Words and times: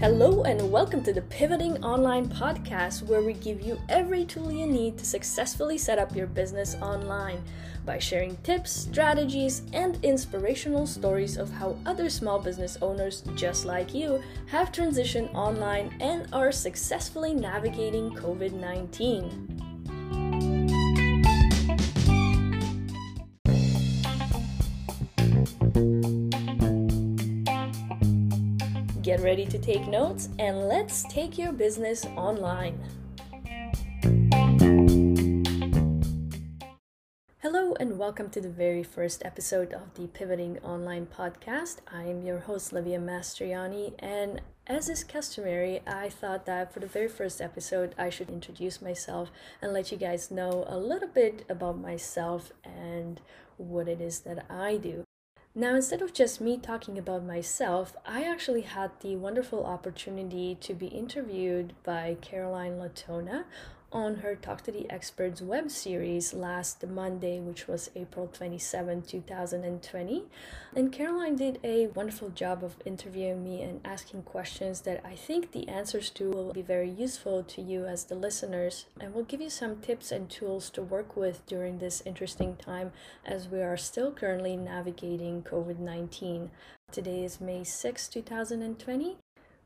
Hello, 0.00 0.44
and 0.44 0.72
welcome 0.72 1.02
to 1.02 1.12
the 1.12 1.20
Pivoting 1.20 1.84
Online 1.84 2.26
podcast, 2.26 3.02
where 3.02 3.20
we 3.20 3.34
give 3.34 3.60
you 3.60 3.78
every 3.90 4.24
tool 4.24 4.50
you 4.50 4.66
need 4.66 4.96
to 4.96 5.04
successfully 5.04 5.76
set 5.76 5.98
up 5.98 6.16
your 6.16 6.26
business 6.26 6.74
online 6.76 7.42
by 7.84 7.98
sharing 7.98 8.38
tips, 8.38 8.72
strategies, 8.72 9.60
and 9.74 10.02
inspirational 10.02 10.86
stories 10.86 11.36
of 11.36 11.50
how 11.50 11.76
other 11.84 12.08
small 12.08 12.38
business 12.38 12.78
owners 12.80 13.22
just 13.34 13.66
like 13.66 13.92
you 13.92 14.22
have 14.46 14.72
transitioned 14.72 15.34
online 15.34 15.94
and 16.00 16.26
are 16.32 16.50
successfully 16.50 17.34
navigating 17.34 18.10
COVID 18.12 18.54
19. 18.54 19.69
Ready 29.20 29.44
to 29.46 29.58
take 29.58 29.86
notes 29.86 30.30
and 30.38 30.66
let's 30.66 31.02
take 31.02 31.36
your 31.36 31.52
business 31.52 32.06
online. 32.16 32.80
Hello, 37.42 37.74
and 37.78 37.98
welcome 37.98 38.30
to 38.30 38.40
the 38.40 38.48
very 38.48 38.82
first 38.82 39.22
episode 39.22 39.74
of 39.74 39.92
the 39.92 40.06
Pivoting 40.06 40.58
Online 40.60 41.04
podcast. 41.04 41.80
I 41.92 42.04
am 42.04 42.22
your 42.22 42.38
host, 42.38 42.72
Livia 42.72 42.98
Mastriani, 42.98 43.92
and 43.98 44.40
as 44.66 44.88
is 44.88 45.04
customary, 45.04 45.82
I 45.86 46.08
thought 46.08 46.46
that 46.46 46.72
for 46.72 46.80
the 46.80 46.86
very 46.86 47.08
first 47.08 47.42
episode, 47.42 47.94
I 47.98 48.08
should 48.08 48.30
introduce 48.30 48.80
myself 48.80 49.30
and 49.60 49.74
let 49.74 49.92
you 49.92 49.98
guys 49.98 50.30
know 50.30 50.64
a 50.66 50.78
little 50.78 51.08
bit 51.08 51.44
about 51.50 51.78
myself 51.78 52.52
and 52.64 53.20
what 53.58 53.86
it 53.86 54.00
is 54.00 54.20
that 54.20 54.46
I 54.48 54.78
do. 54.78 55.04
Now, 55.52 55.74
instead 55.74 56.00
of 56.00 56.12
just 56.12 56.40
me 56.40 56.58
talking 56.58 56.96
about 56.96 57.24
myself, 57.24 57.96
I 58.06 58.22
actually 58.22 58.60
had 58.60 58.92
the 59.00 59.16
wonderful 59.16 59.66
opportunity 59.66 60.56
to 60.60 60.74
be 60.74 60.86
interviewed 60.86 61.74
by 61.82 62.18
Caroline 62.20 62.78
Latona 62.78 63.46
on 63.92 64.16
her 64.16 64.36
Talk 64.36 64.62
to 64.62 64.72
the 64.72 64.88
Experts 64.88 65.42
web 65.42 65.70
series 65.70 66.32
last 66.32 66.86
Monday, 66.86 67.40
which 67.40 67.66
was 67.66 67.90
April 67.96 68.28
27, 68.28 69.02
2020. 69.02 70.24
And 70.76 70.92
Caroline 70.92 71.36
did 71.36 71.58
a 71.64 71.88
wonderful 71.88 72.28
job 72.30 72.62
of 72.62 72.76
interviewing 72.84 73.42
me 73.42 73.62
and 73.62 73.80
asking 73.84 74.22
questions 74.22 74.82
that 74.82 75.04
I 75.04 75.16
think 75.16 75.50
the 75.50 75.68
answers 75.68 76.10
to 76.10 76.30
will 76.30 76.52
be 76.52 76.62
very 76.62 76.88
useful 76.88 77.42
to 77.42 77.60
you 77.60 77.84
as 77.84 78.04
the 78.04 78.14
listeners 78.14 78.86
and 79.00 79.12
will 79.12 79.24
give 79.24 79.40
you 79.40 79.50
some 79.50 79.80
tips 79.80 80.12
and 80.12 80.30
tools 80.30 80.70
to 80.70 80.82
work 80.82 81.16
with 81.16 81.44
during 81.46 81.78
this 81.78 82.02
interesting 82.06 82.56
time 82.56 82.92
as 83.26 83.48
we 83.48 83.60
are 83.60 83.76
still 83.76 84.12
currently 84.12 84.56
navigating 84.56 85.42
COVID 85.42 85.78
19. 85.78 86.50
Today 86.92 87.24
is 87.24 87.40
May 87.40 87.62
6, 87.62 88.08
2020, 88.08 89.16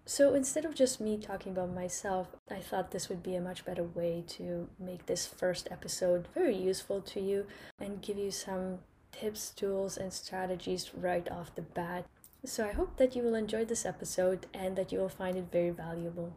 so 0.06 0.34
instead 0.34 0.66
of 0.66 0.74
just 0.74 1.00
me 1.00 1.16
talking 1.16 1.52
about 1.52 1.72
myself, 1.74 2.28
I 2.50 2.58
thought 2.58 2.90
this 2.90 3.08
would 3.08 3.22
be 3.22 3.36
a 3.36 3.40
much 3.40 3.64
better 3.64 3.84
way 3.84 4.22
to 4.28 4.68
make 4.78 5.06
this 5.06 5.26
first 5.26 5.66
episode 5.70 6.28
very 6.34 6.54
useful 6.54 7.00
to 7.00 7.20
you 7.20 7.46
and 7.80 8.02
give 8.02 8.18
you 8.18 8.30
some 8.30 8.80
tips, 9.12 9.50
tools, 9.50 9.96
and 9.96 10.12
strategies 10.12 10.90
right 10.94 11.30
off 11.30 11.54
the 11.54 11.62
bat. 11.62 12.04
So 12.44 12.66
I 12.66 12.72
hope 12.72 12.98
that 12.98 13.16
you 13.16 13.22
will 13.22 13.34
enjoy 13.34 13.64
this 13.64 13.86
episode 13.86 14.46
and 14.52 14.76
that 14.76 14.92
you 14.92 14.98
will 14.98 15.08
find 15.08 15.38
it 15.38 15.46
very 15.50 15.70
valuable. 15.70 16.36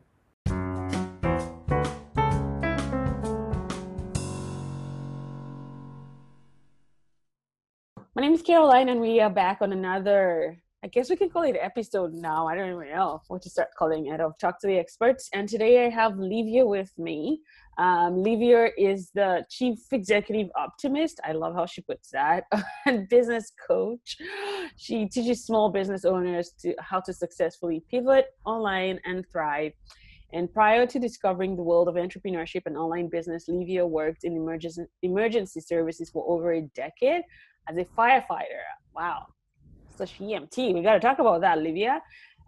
My 8.16 8.22
name 8.22 8.34
is 8.34 8.42
Caroline, 8.42 8.88
and 8.88 9.02
we 9.02 9.20
are 9.20 9.30
back 9.30 9.62
on 9.62 9.74
another 9.74 10.58
I 10.84 10.88
guess 10.88 11.10
we 11.10 11.16
can 11.16 11.30
call 11.30 11.42
it 11.42 11.58
episode 11.60 12.14
now. 12.14 12.48
I 12.48 12.54
don't 12.54 12.70
even 12.70 12.96
know 12.96 13.20
what 13.30 13.42
to 13.42 13.50
start 13.50 13.70
calling 13.76 14.08
it 14.08 14.22
of 14.22 14.38
Talk 14.38 14.60
to 14.60 14.68
the 14.68 14.78
Experts. 14.78 15.28
And 15.34 15.50
today 15.50 15.88
I 15.88 15.90
have 15.90 16.20
Livia 16.20 16.68
with 16.68 16.92
me. 17.00 17.42
Um, 17.80 18.22
Livia 18.22 18.70
is 18.78 19.10
the 19.16 19.44
Chief 19.50 19.80
Executive 19.92 20.50
Optimist. 20.56 21.20
I 21.24 21.32
love 21.32 21.56
how 21.56 21.66
she 21.66 21.82
puts 21.82 22.12
that. 22.12 22.44
and 22.86 23.10
business 23.10 23.52
coach. 23.68 24.18
She 24.76 25.08
teaches 25.08 25.44
small 25.44 25.72
business 25.72 26.06
owners 26.06 26.54
to 26.62 26.76
how 26.80 27.00
to 27.02 27.12
successfully 27.12 27.84
pivot 27.90 28.28
online 28.46 29.00
and 29.04 29.26
thrive. 29.32 29.72
And 30.32 30.54
prior 30.54 30.86
to 30.86 31.00
discovering 31.00 31.56
the 31.56 31.64
world 31.64 31.88
of 31.88 31.96
entrepreneurship 31.96 32.62
and 32.68 32.78
online 32.78 33.10
business, 33.10 33.46
Livia 33.48 33.86
worked 33.86 34.26
in 34.26 34.36
emergency, 34.36 34.86
emergency 35.02 35.60
services 35.60 36.12
for 36.12 36.24
over 36.32 36.54
a 36.54 36.62
decade 36.76 37.24
as 37.68 37.78
a 37.78 37.86
firefighter. 37.86 38.62
Wow, 38.94 39.26
slash 39.98 40.18
EMT. 40.20 40.74
We 40.74 40.82
got 40.82 40.94
to 40.94 41.00
talk 41.00 41.20
about 41.20 41.42
that, 41.42 41.60
Livia. 41.60 42.02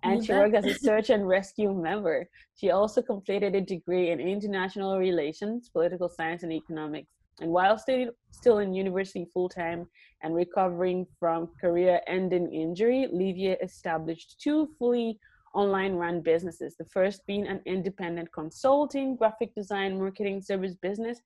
And 0.04 0.26
she 0.26 0.32
worked 0.32 0.56
as 0.56 0.66
a 0.66 0.74
search 0.74 1.10
and 1.10 1.28
rescue 1.28 1.74
member. 1.74 2.30
She 2.56 2.72
also 2.72 3.02
completed 3.02 3.54
a 3.56 3.62
degree 3.62 4.12
in 4.12 4.20
international 4.20 4.98
relations, 4.98 5.70
political 5.70 6.08
science, 6.08 6.44
and 6.44 6.54
economics. 6.54 7.10
And 7.42 7.52
while 7.52 7.78
still, 7.78 8.12
still 8.32 8.60
in 8.60 8.74
university 8.74 9.26
full 9.34 9.50
time 9.50 9.88
and 10.24 10.36
recovering 10.36 11.06
from 11.20 11.50
career 11.60 12.02
ending 12.08 12.52
injury, 12.54 13.08
Livia 13.12 13.58
established 13.62 14.40
two 14.42 14.70
fully 14.78 15.20
online 15.54 15.94
run 15.94 16.22
businesses. 16.22 16.76
The 16.78 16.86
first 16.86 17.26
being 17.26 17.48
an 17.48 17.62
independent 17.66 18.32
consulting, 18.32 19.16
graphic 19.16 19.56
design, 19.56 19.98
marketing 19.98 20.42
service 20.42 20.76
business, 20.76 21.20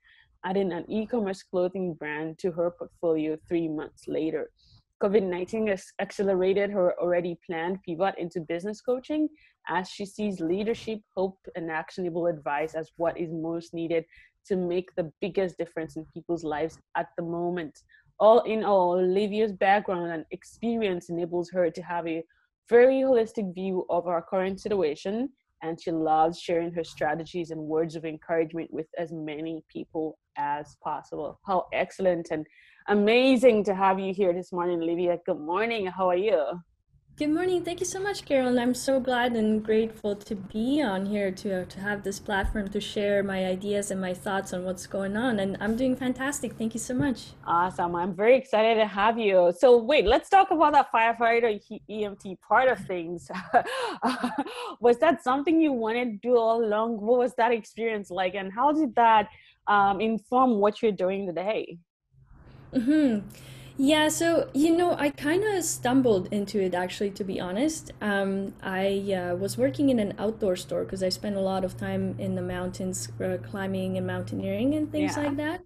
adding 0.45 0.71
an 0.71 0.89
e 0.89 1.05
commerce 1.05 1.43
clothing 1.43 1.93
brand 1.93 2.37
to 2.39 2.51
her 2.51 2.71
portfolio 2.71 3.37
three 3.47 3.67
months 3.67 4.07
later. 4.07 4.49
COVID 5.03 5.23
19 5.23 5.67
has 5.67 5.91
accelerated 5.99 6.71
her 6.71 6.97
already 6.97 7.37
planned 7.45 7.83
pivot 7.83 8.15
into 8.17 8.39
business 8.39 8.79
coaching 8.79 9.27
as 9.67 9.89
she 9.89 10.05
sees 10.05 10.39
leadership, 10.39 11.01
hope, 11.13 11.37
and 11.55 11.69
actionable 11.69 12.27
advice 12.27 12.73
as 12.73 12.93
what 12.95 13.19
is 13.19 13.29
most 13.33 13.73
needed 13.73 14.05
to 14.45 14.55
make 14.55 14.95
the 14.95 15.11
biggest 15.19 15.57
difference 15.57 15.97
in 15.97 16.05
people's 16.13 16.45
lives 16.45 16.77
at 16.95 17.07
the 17.17 17.23
moment. 17.23 17.81
All 18.21 18.39
in 18.43 18.63
all, 18.63 18.93
Olivia's 18.93 19.51
background 19.51 20.09
and 20.09 20.25
experience 20.31 21.09
enables 21.09 21.49
her 21.49 21.69
to 21.69 21.81
have 21.81 22.07
a 22.07 22.23
very 22.69 23.01
holistic 23.01 23.53
view 23.53 23.85
of 23.89 24.07
our 24.07 24.21
current 24.21 24.61
situation, 24.61 25.29
and 25.63 25.81
she 25.81 25.91
loves 25.91 26.39
sharing 26.39 26.71
her 26.73 26.83
strategies 26.83 27.49
and 27.49 27.59
words 27.59 27.95
of 27.95 28.05
encouragement 28.05 28.71
with 28.71 28.87
as 28.97 29.11
many 29.11 29.63
people 29.69 30.19
as 30.37 30.75
possible. 30.83 31.39
How 31.47 31.65
excellent 31.73 32.27
and 32.31 32.45
amazing 32.89 33.63
to 33.63 33.73
have 33.73 33.99
you 33.99 34.13
here 34.13 34.33
this 34.33 34.51
morning, 34.51 34.81
Livia. 34.81 35.17
Good 35.25 35.39
morning. 35.39 35.87
How 35.87 36.09
are 36.09 36.17
you? 36.17 36.59
Good 37.15 37.29
morning. 37.29 37.63
Thank 37.63 37.79
you 37.79 37.85
so 37.85 37.99
much, 37.99 38.25
Carolyn. 38.25 38.57
I'm 38.57 38.73
so 38.73 38.99
glad 38.99 39.33
and 39.33 39.63
grateful 39.63 40.15
to 40.15 40.33
be 40.33 40.81
on 40.81 41.05
here 41.05 41.31
to 41.31 41.63
to 41.63 41.79
have 41.79 42.01
this 42.01 42.19
platform 42.19 42.69
to 42.69 42.81
share 42.81 43.21
my 43.21 43.45
ideas 43.45 43.91
and 43.91 44.01
my 44.01 44.15
thoughts 44.15 44.51
on 44.51 44.63
what's 44.65 44.87
going 44.87 45.15
on. 45.15 45.39
And 45.39 45.55
I'm 45.59 45.75
doing 45.75 45.95
fantastic. 45.95 46.53
Thank 46.53 46.73
you 46.73 46.79
so 46.79 46.95
much. 46.95 47.33
Awesome. 47.45 47.93
I'm 47.95 48.15
very 48.15 48.35
excited 48.35 48.81
to 48.81 48.87
have 48.87 49.19
you. 49.19 49.53
So 49.55 49.77
wait, 49.77 50.07
let's 50.07 50.27
talk 50.27 50.49
about 50.49 50.73
that 50.73 50.91
firefighter 50.91 51.61
EMT 51.87 52.41
part 52.41 52.67
of 52.67 52.79
things. 52.87 53.29
was 54.79 54.97
that 54.97 55.23
something 55.23 55.61
you 55.61 55.71
wanted 55.71 56.05
to 56.13 56.17
do 56.27 56.35
all 56.35 56.65
along? 56.65 56.99
What 56.99 57.19
was 57.19 57.35
that 57.35 57.51
experience 57.51 58.09
like, 58.09 58.33
and 58.33 58.51
how 58.51 58.71
did 58.71 58.95
that 58.95 59.27
um, 59.67 60.01
inform 60.01 60.59
what 60.59 60.81
you're 60.81 60.99
doing 61.05 61.27
today? 61.27 61.77
Hmm. 62.73 63.19
Yeah. 63.77 64.09
So 64.09 64.49
you 64.53 64.75
know, 64.75 64.95
I 64.97 65.09
kind 65.09 65.43
of 65.43 65.63
stumbled 65.63 66.27
into 66.31 66.61
it 66.61 66.73
actually. 66.73 67.11
To 67.11 67.23
be 67.23 67.39
honest, 67.39 67.91
um, 68.01 68.53
I 68.61 69.13
uh, 69.13 69.35
was 69.35 69.57
working 69.57 69.89
in 69.89 69.99
an 69.99 70.13
outdoor 70.19 70.55
store 70.55 70.83
because 70.83 71.03
I 71.03 71.09
spent 71.09 71.35
a 71.35 71.41
lot 71.41 71.63
of 71.65 71.77
time 71.77 72.15
in 72.19 72.35
the 72.35 72.41
mountains, 72.41 73.09
uh, 73.23 73.37
climbing 73.43 73.97
and 73.97 74.05
mountaineering 74.05 74.75
and 74.75 74.91
things 74.91 75.17
yeah. 75.17 75.23
like 75.23 75.37
that. 75.37 75.61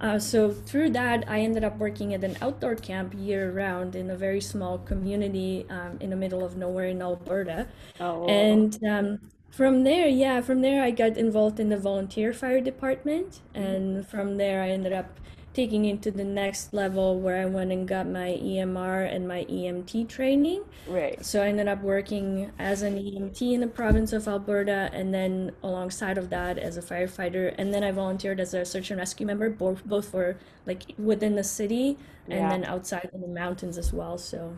Uh, 0.00 0.18
so 0.18 0.50
through 0.50 0.90
that, 0.90 1.24
I 1.28 1.40
ended 1.40 1.64
up 1.64 1.78
working 1.78 2.14
at 2.14 2.24
an 2.24 2.36
outdoor 2.42 2.74
camp 2.74 3.14
year 3.16 3.50
round 3.52 3.94
in 3.94 4.10
a 4.10 4.16
very 4.16 4.40
small 4.40 4.78
community 4.78 5.66
um, 5.70 5.98
in 6.00 6.10
the 6.10 6.16
middle 6.16 6.44
of 6.44 6.56
nowhere 6.56 6.86
in 6.86 7.00
Alberta. 7.00 7.68
Oh. 8.00 8.26
And 8.26 8.76
um, 8.84 9.20
from 9.50 9.84
there, 9.84 10.08
yeah, 10.08 10.40
from 10.40 10.62
there 10.62 10.82
I 10.82 10.90
got 10.90 11.16
involved 11.16 11.60
in 11.60 11.68
the 11.68 11.78
volunteer 11.78 12.32
fire 12.32 12.60
department, 12.60 13.40
and 13.54 14.06
from 14.06 14.36
there 14.36 14.62
I 14.62 14.70
ended 14.70 14.92
up 14.92 15.20
taking 15.54 15.84
it 15.84 16.02
to 16.02 16.10
the 16.10 16.24
next 16.24 16.74
level 16.74 17.20
where 17.20 17.40
I 17.40 17.46
went 17.46 17.70
and 17.70 17.86
got 17.86 18.06
my 18.08 18.38
EMR 18.42 19.10
and 19.10 19.26
my 19.26 19.44
EMT 19.44 20.08
training. 20.08 20.64
Right. 20.88 21.24
So 21.24 21.42
I 21.42 21.46
ended 21.46 21.68
up 21.68 21.80
working 21.80 22.50
as 22.58 22.82
an 22.82 22.96
EMT 22.96 23.40
in 23.54 23.60
the 23.60 23.68
province 23.68 24.12
of 24.12 24.26
Alberta 24.26 24.90
and 24.92 25.14
then 25.14 25.52
alongside 25.62 26.18
of 26.18 26.28
that 26.30 26.58
as 26.58 26.76
a 26.76 26.82
firefighter 26.82 27.54
and 27.56 27.72
then 27.72 27.84
I 27.84 27.92
volunteered 27.92 28.40
as 28.40 28.52
a 28.52 28.64
search 28.64 28.90
and 28.90 28.98
rescue 28.98 29.26
member 29.26 29.48
both 29.48 29.84
both 29.86 30.08
for 30.08 30.36
like 30.66 30.82
within 30.98 31.36
the 31.36 31.44
city 31.44 31.96
and 32.26 32.40
yeah. 32.40 32.48
then 32.48 32.64
outside 32.64 33.10
in 33.14 33.20
the 33.20 33.28
mountains 33.28 33.78
as 33.78 33.92
well. 33.92 34.18
So 34.18 34.54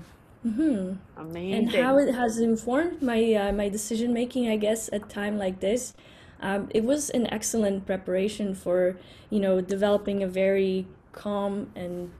Mm-hmm. 0.46 1.20
Amazing. 1.20 1.54
And 1.54 1.70
how 1.74 1.98
it 1.98 2.14
has 2.14 2.38
informed 2.38 3.02
my 3.02 3.34
uh, 3.34 3.52
my 3.52 3.68
decision 3.68 4.12
making, 4.12 4.48
I 4.48 4.56
guess, 4.56 4.88
at 4.92 5.08
time 5.08 5.38
like 5.38 5.58
this, 5.58 5.94
um, 6.40 6.68
it 6.70 6.84
was 6.84 7.10
an 7.10 7.26
excellent 7.32 7.86
preparation 7.86 8.54
for 8.54 8.96
you 9.30 9.40
know 9.40 9.60
developing 9.60 10.22
a 10.22 10.26
very 10.26 10.86
calm 11.12 11.70
and 11.74 12.10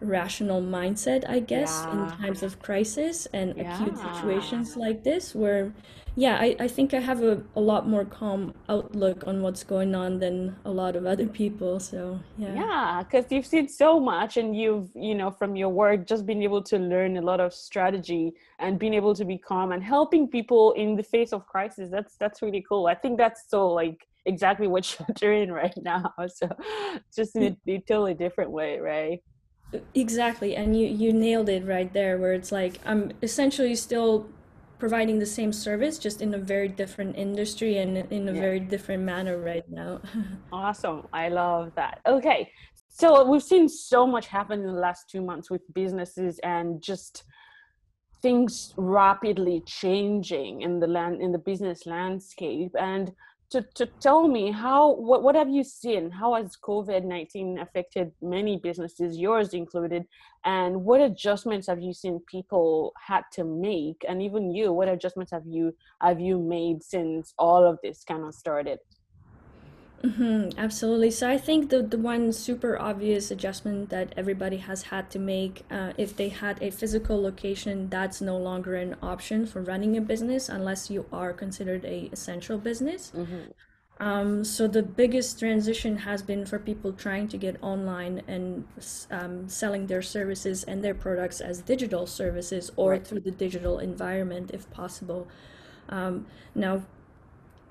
rational 0.00 0.62
mindset, 0.62 1.28
I 1.28 1.40
guess, 1.40 1.84
in 1.86 2.08
times 2.18 2.42
of 2.42 2.60
crisis 2.60 3.26
and 3.32 3.58
acute 3.60 3.96
situations 3.98 4.76
like 4.76 5.04
this, 5.04 5.34
where, 5.34 5.72
yeah, 6.16 6.36
I, 6.40 6.56
I 6.58 6.68
think 6.68 6.94
I 6.94 7.00
have 7.00 7.22
a, 7.22 7.42
a 7.56 7.60
lot 7.60 7.88
more 7.88 8.04
calm 8.04 8.54
outlook 8.68 9.24
on 9.26 9.42
what's 9.42 9.62
going 9.62 9.94
on 9.94 10.18
than 10.18 10.56
a 10.64 10.70
lot 10.70 10.96
of 10.96 11.06
other 11.06 11.26
people. 11.26 11.80
So, 11.80 12.20
yeah. 12.36 12.54
Yeah, 12.54 13.02
because 13.02 13.30
you've 13.30 13.46
seen 13.46 13.68
so 13.68 14.00
much 14.00 14.36
and 14.36 14.56
you've, 14.56 14.88
you 14.94 15.14
know, 15.14 15.30
from 15.30 15.56
your 15.56 15.68
work, 15.68 16.06
just 16.06 16.26
been 16.26 16.42
able 16.42 16.62
to 16.64 16.78
learn 16.78 17.16
a 17.16 17.22
lot 17.22 17.40
of 17.40 17.52
strategy 17.52 18.32
and 18.58 18.78
being 18.78 18.94
able 18.94 19.14
to 19.14 19.24
be 19.24 19.38
calm 19.38 19.72
and 19.72 19.82
helping 19.82 20.28
people 20.28 20.72
in 20.72 20.96
the 20.96 21.02
face 21.02 21.32
of 21.32 21.46
crisis. 21.46 21.88
That's 21.90 22.16
that's 22.16 22.42
really 22.42 22.64
cool. 22.68 22.86
I 22.86 22.94
think 22.94 23.18
that's 23.18 23.44
so 23.48 23.68
like 23.68 24.06
exactly 24.26 24.66
what 24.66 24.98
you're 24.98 25.14
doing 25.14 25.50
right 25.52 25.76
now. 25.82 26.12
So 26.28 26.48
just 27.14 27.36
in 27.36 27.42
a, 27.42 27.50
mm. 27.50 27.76
a 27.76 27.80
totally 27.80 28.14
different 28.14 28.50
way, 28.50 28.78
right? 28.78 29.20
Exactly, 29.94 30.56
and 30.56 30.78
you 30.78 30.86
you 30.86 31.12
nailed 31.12 31.48
it 31.48 31.64
right 31.64 31.92
there, 31.92 32.18
where 32.18 32.32
it's 32.32 32.50
like 32.50 32.80
I'm 32.84 33.12
essentially 33.22 33.76
still 33.76 34.26
providing 34.78 35.18
the 35.18 35.26
same 35.26 35.52
service, 35.52 35.98
just 35.98 36.22
in 36.22 36.34
a 36.34 36.38
very 36.38 36.66
different 36.68 37.16
industry 37.16 37.78
and 37.78 37.98
in 38.10 38.28
a 38.28 38.32
Yeah. 38.32 38.40
very 38.40 38.60
different 38.60 39.02
manner 39.04 39.36
right 39.38 39.68
now. 39.68 40.00
Awesome. 40.52 41.06
I 41.12 41.28
love 41.28 41.72
that. 41.76 42.00
Okay. 42.06 42.50
So 42.88 43.24
we've 43.30 43.42
seen 43.42 43.68
so 43.68 44.06
much 44.06 44.26
happen 44.26 44.60
in 44.60 44.66
the 44.66 44.80
last 44.80 45.08
two 45.08 45.22
months 45.22 45.50
with 45.50 45.62
businesses 45.74 46.40
and 46.42 46.82
just 46.82 47.24
things 48.22 48.74
rapidly 48.76 49.62
changing 49.66 50.62
in 50.62 50.80
the 50.80 50.86
land 50.86 51.20
in 51.22 51.30
the 51.32 51.38
business 51.38 51.86
landscape. 51.86 52.72
And 52.78 53.12
to, 53.50 53.62
to 53.74 53.86
tell 53.86 54.28
me 54.28 54.52
how 54.52 54.94
what, 54.94 55.22
what 55.22 55.34
have 55.34 55.48
you 55.48 55.64
seen? 55.64 56.10
How 56.10 56.34
has 56.34 56.56
COVID-19 56.56 57.60
affected 57.60 58.12
many 58.22 58.56
businesses, 58.56 59.18
yours 59.18 59.54
included? 59.54 60.06
And 60.44 60.84
what 60.84 61.00
adjustments 61.00 61.66
have 61.66 61.80
you 61.80 61.92
seen 61.92 62.20
people 62.26 62.92
had 63.04 63.22
to 63.32 63.44
make? 63.44 64.04
And 64.08 64.22
even 64.22 64.50
you, 64.52 64.72
what 64.72 64.88
adjustments 64.88 65.32
have 65.32 65.46
you 65.46 65.74
have 66.00 66.20
you 66.20 66.38
made 66.38 66.82
since 66.82 67.34
all 67.38 67.64
of 67.64 67.78
this 67.82 68.04
kind 68.04 68.24
of 68.24 68.34
started? 68.34 68.78
Hmm 70.02 70.48
absolutely. 70.56 71.10
So 71.10 71.28
I 71.28 71.36
think 71.36 71.68
the 71.68 71.82
the 71.82 71.98
one 71.98 72.32
super 72.32 72.78
obvious 72.78 73.30
adjustment 73.30 73.90
that 73.90 74.14
everybody 74.16 74.56
has 74.56 74.84
had 74.84 75.10
to 75.10 75.18
make, 75.18 75.62
uh, 75.70 75.92
if 75.98 76.16
they 76.16 76.30
had 76.30 76.62
a 76.62 76.70
physical 76.70 77.20
location, 77.20 77.88
that's 77.90 78.20
no 78.22 78.38
longer 78.38 78.76
an 78.76 78.96
option 79.02 79.44
for 79.46 79.60
running 79.60 79.96
a 79.98 80.00
business 80.00 80.48
unless 80.48 80.90
you 80.90 81.04
are 81.12 81.34
considered 81.34 81.84
a 81.84 82.08
essential 82.12 82.56
business. 82.56 83.12
hmm 83.12 83.50
Um, 84.00 84.44
so 84.44 84.66
the 84.68 84.82
biggest 84.82 85.38
transition 85.40 85.98
has 85.98 86.22
been 86.22 86.46
for 86.46 86.58
people 86.58 86.92
trying 86.92 87.28
to 87.28 87.36
get 87.38 87.56
online 87.62 88.22
and 88.28 88.66
um, 89.10 89.48
selling 89.48 89.86
their 89.86 90.02
services 90.02 90.64
and 90.64 90.82
their 90.82 90.94
products 90.94 91.40
as 91.40 91.60
digital 91.62 92.06
services 92.06 92.72
or 92.76 92.96
Right. 92.96 93.04
through 93.04 93.20
the 93.20 93.30
digital 93.30 93.78
environment 93.78 94.50
if 94.54 94.70
possible. 94.70 95.28
Um, 95.88 96.26
now, 96.54 96.82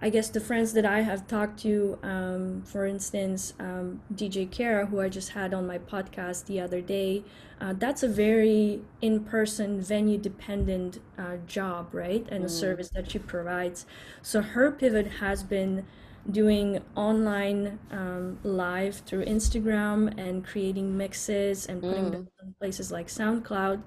I 0.01 0.09
guess 0.09 0.29
the 0.29 0.39
friends 0.39 0.73
that 0.73 0.85
I 0.85 1.01
have 1.01 1.27
talked 1.27 1.59
to, 1.61 1.99
um, 2.03 2.63
for 2.63 2.85
instance, 2.85 3.53
um, 3.59 4.01
DJ 4.13 4.45
Kara, 4.45 4.85
who 4.85 5.01
I 5.01 5.09
just 5.09 5.29
had 5.31 5.53
on 5.53 5.67
my 5.67 5.77
podcast 5.77 6.45
the 6.45 6.61
other 6.61 6.81
day, 6.81 7.23
uh, 7.59 7.73
that's 7.73 8.01
a 8.03 8.07
very 8.07 8.81
in 9.01 9.25
person, 9.25 9.81
venue 9.81 10.17
dependent 10.17 10.99
uh, 11.17 11.37
job, 11.45 11.93
right? 11.93 12.25
And 12.31 12.45
a 12.45 12.49
Mm, 12.49 12.49
service 12.49 12.89
that 12.95 13.11
she 13.11 13.19
provides. 13.19 13.85
So 14.21 14.41
her 14.41 14.71
pivot 14.71 15.07
has 15.19 15.43
been 15.43 15.85
doing 16.29 16.79
online 16.95 17.79
um, 17.91 18.39
live 18.43 18.97
through 19.05 19.25
Instagram 19.25 20.17
and 20.17 20.45
creating 20.45 20.95
mixes 20.97 21.65
and 21.65 21.85
putting 21.85 22.11
them 22.11 22.17
mm, 22.17 22.27
on 22.41 22.55
places 22.59 22.91
like 22.91 23.07
SoundCloud. 23.07 23.81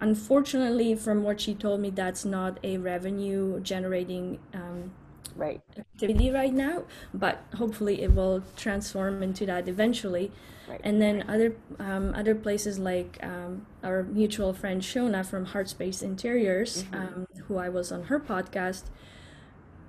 Unfortunately, 0.00 0.94
from 0.94 1.22
what 1.22 1.40
she 1.40 1.54
told 1.54 1.80
me, 1.80 1.90
that's 1.90 2.24
not 2.24 2.58
a 2.64 2.78
revenue 2.78 3.60
generating 3.60 4.38
um, 4.52 4.92
right. 5.36 5.60
activity 5.78 6.30
right 6.30 6.52
now, 6.52 6.84
but 7.12 7.42
hopefully 7.56 8.02
it 8.02 8.14
will 8.14 8.42
transform 8.56 9.22
into 9.22 9.46
that 9.46 9.68
eventually. 9.68 10.30
Right. 10.68 10.80
And 10.82 11.00
then 11.00 11.24
other 11.28 11.54
um, 11.78 12.14
other 12.14 12.34
places 12.34 12.78
like 12.78 13.18
um, 13.22 13.66
our 13.82 14.02
mutual 14.04 14.52
friend 14.54 14.80
Shona 14.80 15.24
from 15.26 15.46
Heartspace 15.46 16.02
Interiors, 16.02 16.82
hmm 16.82 16.94
um, 16.96 17.26
who 17.48 17.58
I 17.58 17.68
was 17.68 17.92
on 17.92 18.04
her 18.04 18.18
podcast. 18.18 18.84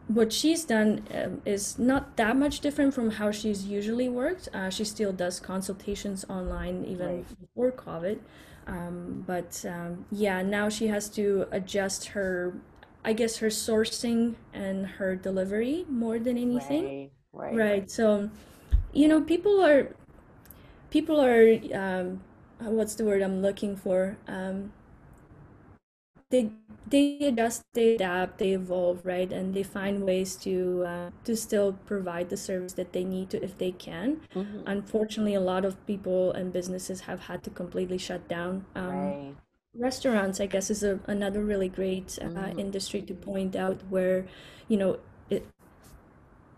What 0.08 0.32
she's 0.32 0.66
done 0.66 1.04
um, 1.14 1.42
is 1.46 1.80
not 1.80 2.16
that 2.18 2.36
much 2.38 2.60
different 2.60 2.94
from 2.94 3.12
how 3.12 3.32
she's 3.32 3.66
usually 3.66 4.08
worked. 4.08 4.50
Uh, 4.54 4.70
she 4.70 4.84
still 4.84 5.12
does 5.12 5.40
consultations 5.40 6.26
online 6.30 6.86
even 6.86 7.08
Right. 7.08 7.26
before 7.40 7.72
COVID. 7.72 8.20
Um, 8.68 9.24
but 9.26 9.64
um, 9.68 10.06
yeah, 10.12 10.42
now 10.44 10.70
she 10.70 10.88
has 10.88 11.10
to 11.10 11.48
adjust 11.52 12.08
her, 12.10 12.54
I 13.06 13.14
guess, 13.14 13.38
her 13.40 13.50
sourcing 13.50 14.36
and 14.54 14.88
her 15.00 15.16
delivery 15.16 15.86
more 15.90 16.20
than 16.20 16.38
anything. 16.38 16.92
Right. 16.92 17.12
Right. 17.34 17.56
Right. 17.58 17.92
So, 17.92 18.32
you 18.94 19.08
know, 19.08 19.22
people 19.22 19.62
are 19.64 19.96
people 20.92 21.22
are 21.22 21.58
um, 21.74 22.22
what's 22.60 22.96
the 22.96 23.06
word 23.06 23.22
I'm 23.22 23.42
looking 23.42 23.76
for? 23.76 24.18
Um, 24.28 24.72
they 26.30 26.52
they 26.88 27.18
adjust, 27.28 27.64
they 27.74 27.96
adapt, 27.96 28.38
they 28.40 28.52
evolve, 28.52 29.06
right? 29.06 29.32
And 29.32 29.54
they 29.54 29.64
find 29.64 30.04
ways 30.06 30.36
to 30.38 30.84
uh, 30.86 31.10
to 31.24 31.36
still 31.36 31.74
provide 31.86 32.30
the 32.30 32.38
service 32.38 32.74
that 32.74 32.94
they 32.94 33.04
need 33.04 33.30
to 33.32 33.44
if 33.44 33.58
they 33.58 33.72
can. 33.72 34.22
hmm 34.34 34.66
Unfortunately, 34.66 35.34
a 35.36 35.40
lot 35.42 35.66
of 35.66 35.84
people 35.88 36.32
and 36.32 36.54
businesses 36.54 37.02
have 37.02 37.22
had 37.22 37.44
to 37.44 37.50
completely 37.50 37.98
shut 37.98 38.28
down. 38.28 38.66
Um, 38.76 39.18
Right. 39.18 39.36
Restaurants, 39.78 40.40
I 40.40 40.46
guess, 40.48 40.70
is 40.70 40.84
a, 40.84 41.00
another 41.08 41.42
really 41.44 41.70
great 41.70 42.18
uh, 42.36 42.52
hmm 42.52 42.58
industry 42.58 43.02
to 43.04 43.14
point 43.14 43.56
out 43.56 43.82
where, 43.90 44.26
you 44.68 44.78
know, 44.78 45.00
it, 45.30 45.46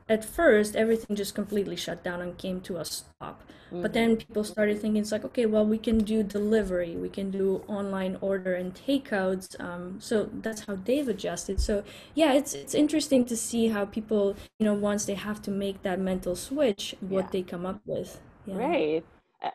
at 0.10 0.24
first 0.24 0.76
everything 0.76 1.16
just 1.16 1.36
completely 1.36 1.76
shut 1.76 2.04
down 2.04 2.22
and 2.22 2.38
came 2.38 2.62
to 2.62 2.78
a 2.78 2.86
stop. 2.86 3.44
But 3.80 3.94
hmm 3.94 3.94
then 3.94 4.18
people 4.18 4.44
started 4.44 4.80
thinking 4.82 5.02
it's 5.02 5.12
like, 5.12 5.24
okay, 5.26 5.46
well, 5.46 5.64
we 5.66 5.78
can 5.78 6.00
do 6.00 6.24
delivery, 6.24 6.96
we 6.96 7.10
can 7.10 7.30
do 7.30 7.64
online 7.68 8.18
order 8.22 8.56
and 8.56 8.74
takeouts. 8.74 9.60
Um, 9.62 9.98
so 10.02 10.30
that's 10.34 10.62
how 10.66 10.76
they've 10.78 11.08
adjusted. 11.08 11.60
So 11.62 11.84
yeah, 12.16 12.34
it's 12.34 12.54
it's 12.56 12.74
interesting 12.74 13.24
to 13.26 13.38
see 13.38 13.68
how 13.68 13.86
people, 13.86 14.36
you 14.58 14.66
know, 14.66 14.74
once 14.74 15.06
they 15.06 15.14
have 15.14 15.42
to 15.44 15.52
make 15.52 15.84
that 15.84 16.00
mental 16.00 16.36
switch, 16.36 16.96
what 17.02 17.30
Yeah. 17.30 17.32
they 17.32 17.44
come 17.44 17.66
up 17.68 17.82
with. 17.86 18.20
Yeah. 18.48 18.70
Right. 18.72 19.06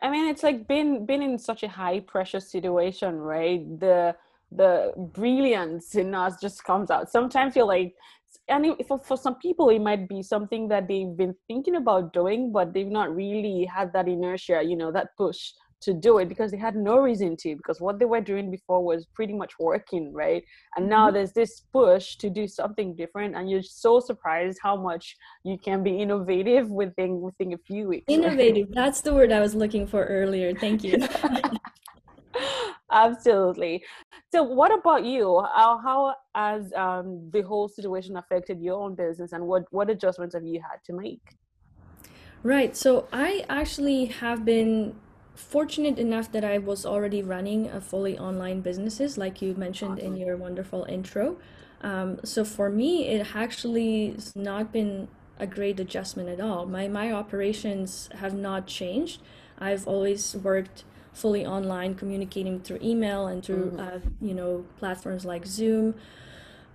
I 0.01 0.09
mean, 0.09 0.27
it's 0.29 0.43
like 0.43 0.67
being 0.67 1.05
being 1.05 1.21
in 1.21 1.37
such 1.37 1.63
a 1.63 1.67
high 1.67 1.99
pressure 1.99 2.39
situation, 2.39 3.17
right? 3.19 3.61
The 3.79 4.15
the 4.51 4.93
brilliance 4.97 5.95
in 5.95 6.13
us 6.15 6.39
just 6.39 6.63
comes 6.63 6.91
out. 6.91 7.09
Sometimes 7.11 7.55
you're 7.55 7.65
like, 7.65 7.95
and 8.47 8.75
for 8.87 8.99
for 8.99 9.17
some 9.17 9.35
people, 9.35 9.69
it 9.69 9.79
might 9.79 10.07
be 10.07 10.21
something 10.23 10.67
that 10.69 10.87
they've 10.87 11.15
been 11.15 11.35
thinking 11.47 11.75
about 11.75 12.13
doing, 12.13 12.51
but 12.51 12.73
they've 12.73 12.87
not 12.87 13.13
really 13.13 13.65
had 13.65 13.91
that 13.93 14.07
inertia, 14.07 14.63
you 14.63 14.75
know, 14.75 14.91
that 14.91 15.15
push 15.17 15.51
to 15.83 15.93
do 15.93 16.17
it 16.17 16.29
because 16.29 16.51
they 16.51 16.57
had 16.57 16.75
no 16.75 16.97
reason 16.97 17.35
to, 17.37 17.55
because 17.55 17.79
what 17.81 17.99
they 17.99 18.05
were 18.05 18.21
doing 18.21 18.51
before 18.51 18.83
was 18.83 19.05
pretty 19.15 19.33
much 19.33 19.53
working, 19.59 20.13
right? 20.13 20.43
And 20.75 20.89
now 20.89 21.09
Mhm. 21.09 21.11
there's 21.11 21.33
this 21.33 21.61
push 21.71 22.17
to 22.17 22.29
do 22.29 22.47
something 22.47 22.95
different, 22.95 23.35
and 23.35 23.49
you're 23.49 23.63
so 23.63 23.99
surprised 23.99 24.59
how 24.61 24.75
much 24.75 25.15
you 25.43 25.57
can 25.57 25.83
be 25.83 25.99
innovative 26.01 26.69
within 26.69 27.21
within 27.21 27.53
a 27.53 27.57
few 27.57 27.87
weeks, 27.87 28.17
right? 28.17 28.37
Innovative, 28.37 28.67
that's 28.71 29.01
the 29.01 29.13
word 29.13 29.31
I 29.33 29.39
was 29.41 29.55
looking 29.55 29.87
for 29.87 30.05
earlier. 30.05 30.53
Thank 30.53 30.83
you. 30.85 30.99
Absolutely. 32.91 33.83
So, 34.31 34.43
what 34.43 34.73
about 34.77 35.05
you? 35.05 35.41
How, 35.53 35.79
how 35.83 36.15
has 36.35 36.71
um, 36.73 37.29
the 37.31 37.41
whole 37.41 37.67
situation 37.67 38.17
affected 38.17 38.61
your 38.61 38.81
own 38.81 38.95
business, 38.95 39.31
and 39.31 39.47
what 39.47 39.63
what 39.71 39.89
adjustments 39.89 40.35
have 40.35 40.45
you 40.45 40.61
had 40.61 40.79
to 40.85 40.93
make? 40.93 41.21
Right. 42.41 42.75
So 42.75 43.07
I 43.13 43.45
actually 43.49 44.05
have 44.05 44.43
been 44.43 44.95
fortunate 45.35 45.97
enough 45.99 46.31
that 46.31 46.43
I 46.43 46.57
was 46.57 46.85
already 46.85 47.21
running 47.21 47.69
a 47.69 47.81
fully 47.81 48.17
online 48.17 48.61
businesses, 48.61 49.17
like 49.17 49.41
you 49.41 49.55
mentioned 49.55 49.99
in 49.99 50.15
your 50.17 50.37
wonderful 50.37 50.85
intro. 50.85 51.37
Um, 51.81 52.19
so 52.23 52.45
for 52.45 52.69
me, 52.69 53.07
it 53.07 53.35
actually 53.35 54.11
has 54.11 54.35
not 54.35 54.71
been 54.71 55.07
a 55.39 55.47
great 55.47 55.79
adjustment 55.79 56.29
at 56.29 56.39
all. 56.39 56.65
My 56.65 56.87
my 56.87 57.11
operations 57.11 58.09
have 58.15 58.33
not 58.33 58.67
changed. 58.67 59.21
I've 59.59 59.87
always 59.87 60.35
worked 60.35 60.83
fully 61.13 61.45
online, 61.45 61.95
communicating 61.95 62.59
through 62.59 62.79
email 62.81 63.27
and 63.27 63.43
through 63.43 63.71
hmm 63.71 63.79
uh, 63.79 63.99
you 64.21 64.33
know 64.33 64.65
platforms 64.79 65.25
like 65.25 65.45
Zoom. 65.45 65.95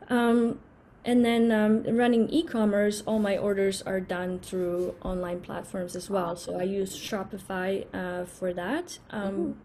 Um, 0.09 0.59
and 1.05 1.25
then 1.25 1.53
um, 1.53 1.85
running 1.97 2.29
e-commerce, 2.29 3.03
all 3.07 3.19
my 3.19 3.37
orders 3.37 3.83
are 3.83 4.01
done 4.01 4.41
through 4.41 4.95
online 5.03 5.41
platforms 5.41 5.97
as 5.97 6.11
well. 6.11 6.37
So 6.37 6.59
I 6.59 6.65
use 6.65 6.97
Shopify 6.97 7.87
uh, 7.95 8.25
for 8.25 8.53
that. 8.53 8.99
Um, 9.11 9.63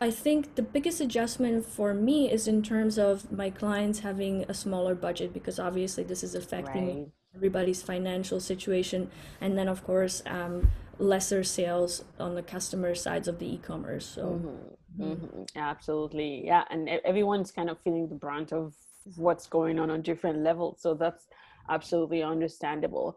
I 0.00 0.10
think 0.10 0.54
the 0.54 0.62
biggest 0.62 1.00
adjustment 1.00 1.66
for 1.66 1.92
me 1.92 2.30
is 2.30 2.48
in 2.48 2.62
terms 2.62 2.98
of 2.98 3.30
my 3.30 3.50
clients 3.50 4.00
having 4.00 4.44
a 4.48 4.54
smaller 4.54 4.94
budget 4.94 5.34
because 5.34 5.58
obviously 5.58 6.02
this 6.02 6.24
is 6.24 6.34
affecting 6.34 6.86
Right. 6.86 7.08
everybody's 7.34 7.82
financial 7.82 8.40
situation. 8.40 9.10
And 9.40 9.58
then, 9.58 9.68
of 9.68 9.84
course, 9.84 10.22
um, 10.26 10.70
lesser 11.00 11.42
sales 11.42 12.04
on 12.18 12.34
the 12.34 12.42
customer 12.42 12.94
sides 12.94 13.26
of 13.26 13.38
the 13.38 13.54
e-commerce 13.54 14.04
so 14.04 14.22
mm-hmm. 14.22 15.02
Mm-hmm. 15.02 15.42
absolutely 15.56 16.44
yeah 16.44 16.64
and 16.68 16.88
everyone's 16.88 17.50
kind 17.50 17.70
of 17.70 17.78
feeling 17.80 18.08
the 18.08 18.14
brunt 18.14 18.52
of 18.52 18.74
what's 19.16 19.46
going 19.46 19.78
on 19.78 19.90
on 19.90 20.02
different 20.02 20.42
levels. 20.42 20.80
So 20.80 20.94
that's 20.94 21.26
absolutely 21.68 22.22
understandable. 22.22 23.16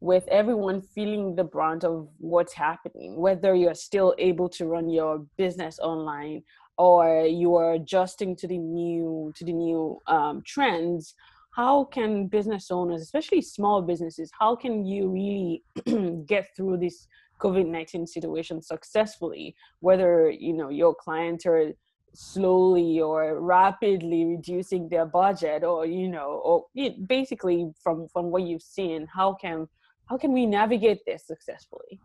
With 0.00 0.26
everyone 0.28 0.82
feeling 0.82 1.34
the 1.34 1.44
brunt 1.44 1.84
of 1.84 2.08
what's 2.18 2.52
happening 2.52 3.16
whether 3.16 3.54
you're 3.54 3.74
still 3.74 4.14
able 4.18 4.48
to 4.50 4.66
run 4.66 4.90
your 4.90 5.24
business 5.38 5.78
online 5.78 6.42
or 6.76 7.24
you 7.24 7.54
are 7.54 7.74
adjusting 7.74 8.36
to 8.36 8.46
the 8.48 8.58
new 8.58 9.32
to 9.36 9.44
the 9.44 9.52
new 9.52 9.98
um, 10.06 10.42
trends 10.44 11.14
how 11.52 11.84
can 11.84 12.26
business 12.26 12.70
owners 12.70 13.00
especially 13.00 13.40
small 13.40 13.80
businesses 13.80 14.30
how 14.38 14.54
can 14.54 14.84
you 14.84 15.08
really 15.08 15.62
get 16.26 16.48
through 16.54 16.76
this 16.76 17.06
covid-19 17.40 18.08
situation 18.08 18.62
successfully? 18.62 19.54
Whether 19.80 20.30
you 20.30 20.52
know 20.52 20.70
your 20.70 20.94
clients 20.94 21.46
are 21.46 21.72
slowly 22.14 23.00
or 23.00 23.40
rapidly 23.40 24.24
reducing 24.24 24.88
their 24.88 25.04
budget 25.04 25.64
or 25.64 25.84
you 25.84 26.08
know 26.08 26.40
or 26.44 26.64
basically 27.06 27.70
from 27.82 28.06
from 28.08 28.30
what 28.30 28.42
you've 28.42 28.62
seen 28.62 29.06
how 29.12 29.34
can 29.34 29.68
how 30.06 30.16
can 30.16 30.32
we 30.32 30.46
navigate 30.46 31.04
this 31.04 31.26
successfully 31.26 32.00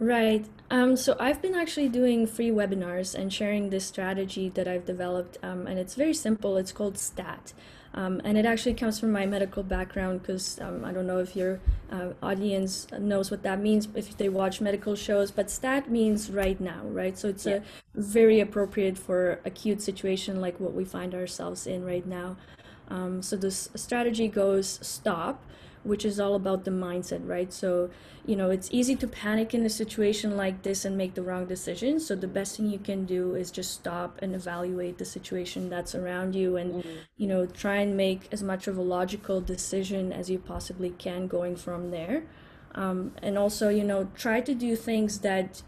Right. 0.00 0.46
Um, 0.70 0.94
so 0.94 1.16
I've 1.18 1.42
been 1.42 1.56
actually 1.56 1.88
doing 1.88 2.28
free 2.28 2.50
webinars 2.50 3.16
and 3.16 3.32
sharing 3.32 3.70
this 3.70 3.84
strategy 3.84 4.48
that 4.50 4.68
I've 4.68 4.86
developed, 4.86 5.38
um, 5.42 5.66
and 5.66 5.76
it's 5.76 5.96
very 5.96 6.14
simple. 6.14 6.56
It's 6.56 6.70
called 6.70 6.96
STAT. 6.96 7.52
Um, 7.98 8.20
and 8.22 8.38
it 8.38 8.46
actually 8.46 8.74
comes 8.74 9.00
from 9.00 9.10
my 9.10 9.26
medical 9.26 9.64
background 9.64 10.22
because 10.22 10.60
um, 10.60 10.84
I 10.84 10.92
don't 10.92 11.08
know 11.08 11.18
if 11.18 11.34
your 11.34 11.58
uh, 11.90 12.10
audience 12.22 12.86
knows 12.96 13.28
what 13.28 13.42
that 13.42 13.60
means 13.60 13.88
if 13.96 14.16
they 14.16 14.28
watch 14.28 14.60
medical 14.60 14.94
shows, 14.94 15.32
but 15.32 15.50
STAT 15.50 15.90
means 15.90 16.30
right 16.30 16.60
now, 16.60 16.80
right? 16.84 17.18
So 17.18 17.26
it's 17.26 17.44
yeah. 17.44 17.56
a 17.56 17.62
very 18.00 18.38
appropriate 18.38 18.96
for 18.96 19.40
acute 19.44 19.82
situation 19.82 20.40
like 20.40 20.60
what 20.60 20.74
we 20.74 20.84
find 20.84 21.12
ourselves 21.12 21.66
in 21.66 21.84
right 21.84 22.06
now. 22.06 22.36
Um, 22.86 23.20
so 23.20 23.34
this 23.34 23.68
strategy 23.74 24.28
goes 24.28 24.78
stop 24.80 25.42
which 25.84 26.04
is 26.04 26.18
all 26.20 26.34
about 26.34 26.64
the 26.64 26.70
mindset, 26.70 27.26
right? 27.26 27.52
So, 27.52 27.90
you 28.26 28.36
know, 28.36 28.50
it's 28.50 28.68
easy 28.72 28.96
to 28.96 29.08
panic 29.08 29.54
in 29.54 29.64
a 29.64 29.70
situation 29.70 30.36
like 30.36 30.62
this 30.62 30.84
and 30.84 30.96
make 30.96 31.14
the 31.14 31.22
wrong 31.22 31.46
decision. 31.46 32.00
So, 32.00 32.14
the 32.14 32.28
best 32.28 32.56
thing 32.56 32.70
you 32.70 32.78
can 32.78 33.04
do 33.04 33.34
is 33.34 33.50
just 33.50 33.72
stop 33.72 34.18
and 34.20 34.34
evaluate 34.34 34.98
the 34.98 35.04
situation 35.04 35.68
that's 35.68 35.94
around 35.94 36.34
you 36.34 36.56
and, 36.56 36.74
mm-hmm. 36.74 36.96
you 37.16 37.26
know, 37.26 37.46
try 37.46 37.76
and 37.76 37.96
make 37.96 38.28
as 38.32 38.42
much 38.42 38.66
of 38.66 38.76
a 38.76 38.82
logical 38.82 39.40
decision 39.40 40.12
as 40.12 40.28
you 40.28 40.38
possibly 40.38 40.90
can 40.90 41.26
going 41.26 41.56
from 41.56 41.90
there. 41.90 42.24
Um, 42.74 43.12
and 43.22 43.38
also, 43.38 43.68
you 43.70 43.84
know, 43.84 44.08
try 44.14 44.40
to 44.40 44.54
do 44.54 44.76
things 44.76 45.20
that 45.20 45.62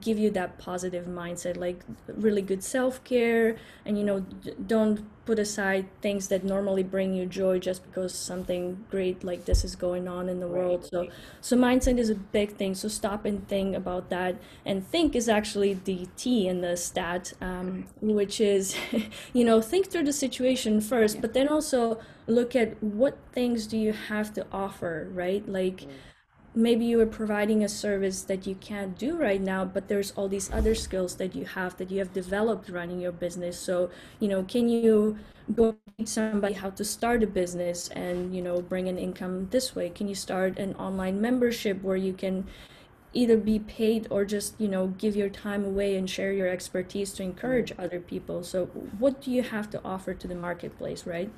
give 0.00 0.18
you 0.18 0.30
that 0.30 0.58
positive 0.58 1.06
mindset 1.06 1.56
like 1.56 1.84
really 2.08 2.42
good 2.42 2.62
self-care 2.62 3.56
and 3.84 3.96
you 3.96 4.04
know 4.04 4.20
don't 4.66 5.04
put 5.26 5.38
aside 5.40 5.84
things 6.00 6.28
that 6.28 6.44
normally 6.44 6.84
bring 6.84 7.12
you 7.12 7.26
joy 7.26 7.58
just 7.58 7.84
because 7.84 8.14
something 8.14 8.84
great 8.90 9.24
like 9.24 9.44
this 9.44 9.64
is 9.64 9.74
going 9.74 10.06
on 10.06 10.28
in 10.28 10.38
the 10.38 10.46
world. 10.46 10.86
So 10.86 11.08
so 11.40 11.56
mindset 11.56 11.98
is 11.98 12.08
a 12.08 12.14
big 12.14 12.52
thing. 12.52 12.74
So 12.76 12.88
stop 12.88 13.24
and 13.24 13.46
think 13.48 13.76
about 13.76 14.08
that 14.10 14.36
and 14.64 14.86
think 14.86 15.16
is 15.16 15.28
actually 15.28 15.74
the 15.74 16.06
t 16.16 16.46
in 16.48 16.60
the 16.60 16.76
stat 16.76 17.32
um, 17.40 17.86
which 18.00 18.40
is 18.40 18.76
you 19.32 19.44
know 19.44 19.60
think 19.60 19.90
through 19.90 20.04
the 20.04 20.12
situation 20.12 20.80
first 20.80 21.20
but 21.20 21.34
then 21.34 21.48
also 21.48 21.98
look 22.28 22.54
at 22.54 22.80
what 22.82 23.18
things 23.32 23.66
do 23.66 23.76
you 23.76 23.92
have 23.92 24.32
to 24.34 24.46
offer 24.52 25.08
right? 25.12 25.46
Like 25.48 25.86
maybe 26.56 26.86
you 26.86 26.98
are 26.98 27.06
providing 27.06 27.62
a 27.62 27.68
service 27.68 28.22
that 28.22 28.46
you 28.46 28.54
can't 28.54 28.96
do 28.98 29.14
right 29.14 29.42
now 29.42 29.62
but 29.62 29.88
there's 29.88 30.10
all 30.12 30.26
these 30.26 30.50
other 30.50 30.74
skills 30.74 31.16
that 31.16 31.36
you 31.36 31.44
have 31.44 31.76
that 31.76 31.90
you 31.90 31.98
have 31.98 32.12
developed 32.14 32.70
running 32.70 32.98
your 32.98 33.12
business. 33.12 33.58
So 33.58 33.90
you 34.18 34.26
know 34.26 34.42
can 34.42 34.68
you 34.68 35.18
go 35.54 35.76
teach 35.96 36.08
somebody 36.08 36.54
how 36.54 36.70
to 36.70 36.84
start 36.84 37.22
a 37.22 37.26
business 37.26 37.88
and 37.88 38.34
you 38.34 38.42
know 38.42 38.62
bring 38.62 38.88
an 38.88 38.98
income 38.98 39.48
this 39.50 39.76
way? 39.76 39.90
Can 39.90 40.08
you 40.08 40.14
start 40.14 40.58
an 40.58 40.74
online 40.76 41.20
membership 41.20 41.82
where 41.82 41.96
you 41.96 42.14
can 42.14 42.46
either 43.12 43.36
be 43.36 43.58
paid 43.58 44.06
or 44.10 44.24
just 44.24 44.58
you 44.58 44.68
know 44.68 44.88
give 44.98 45.14
your 45.14 45.28
time 45.28 45.62
away 45.62 45.94
and 45.94 46.08
share 46.08 46.32
your 46.32 46.48
expertise 46.48 47.12
to 47.12 47.22
encourage 47.22 47.70
other 47.78 48.00
people? 48.00 48.42
So 48.42 48.66
what 48.98 49.20
do 49.20 49.30
you 49.30 49.42
have 49.42 49.68
to 49.70 49.80
offer 49.84 50.14
to 50.14 50.26
the 50.26 50.34
marketplace 50.34 51.06
right 51.06 51.30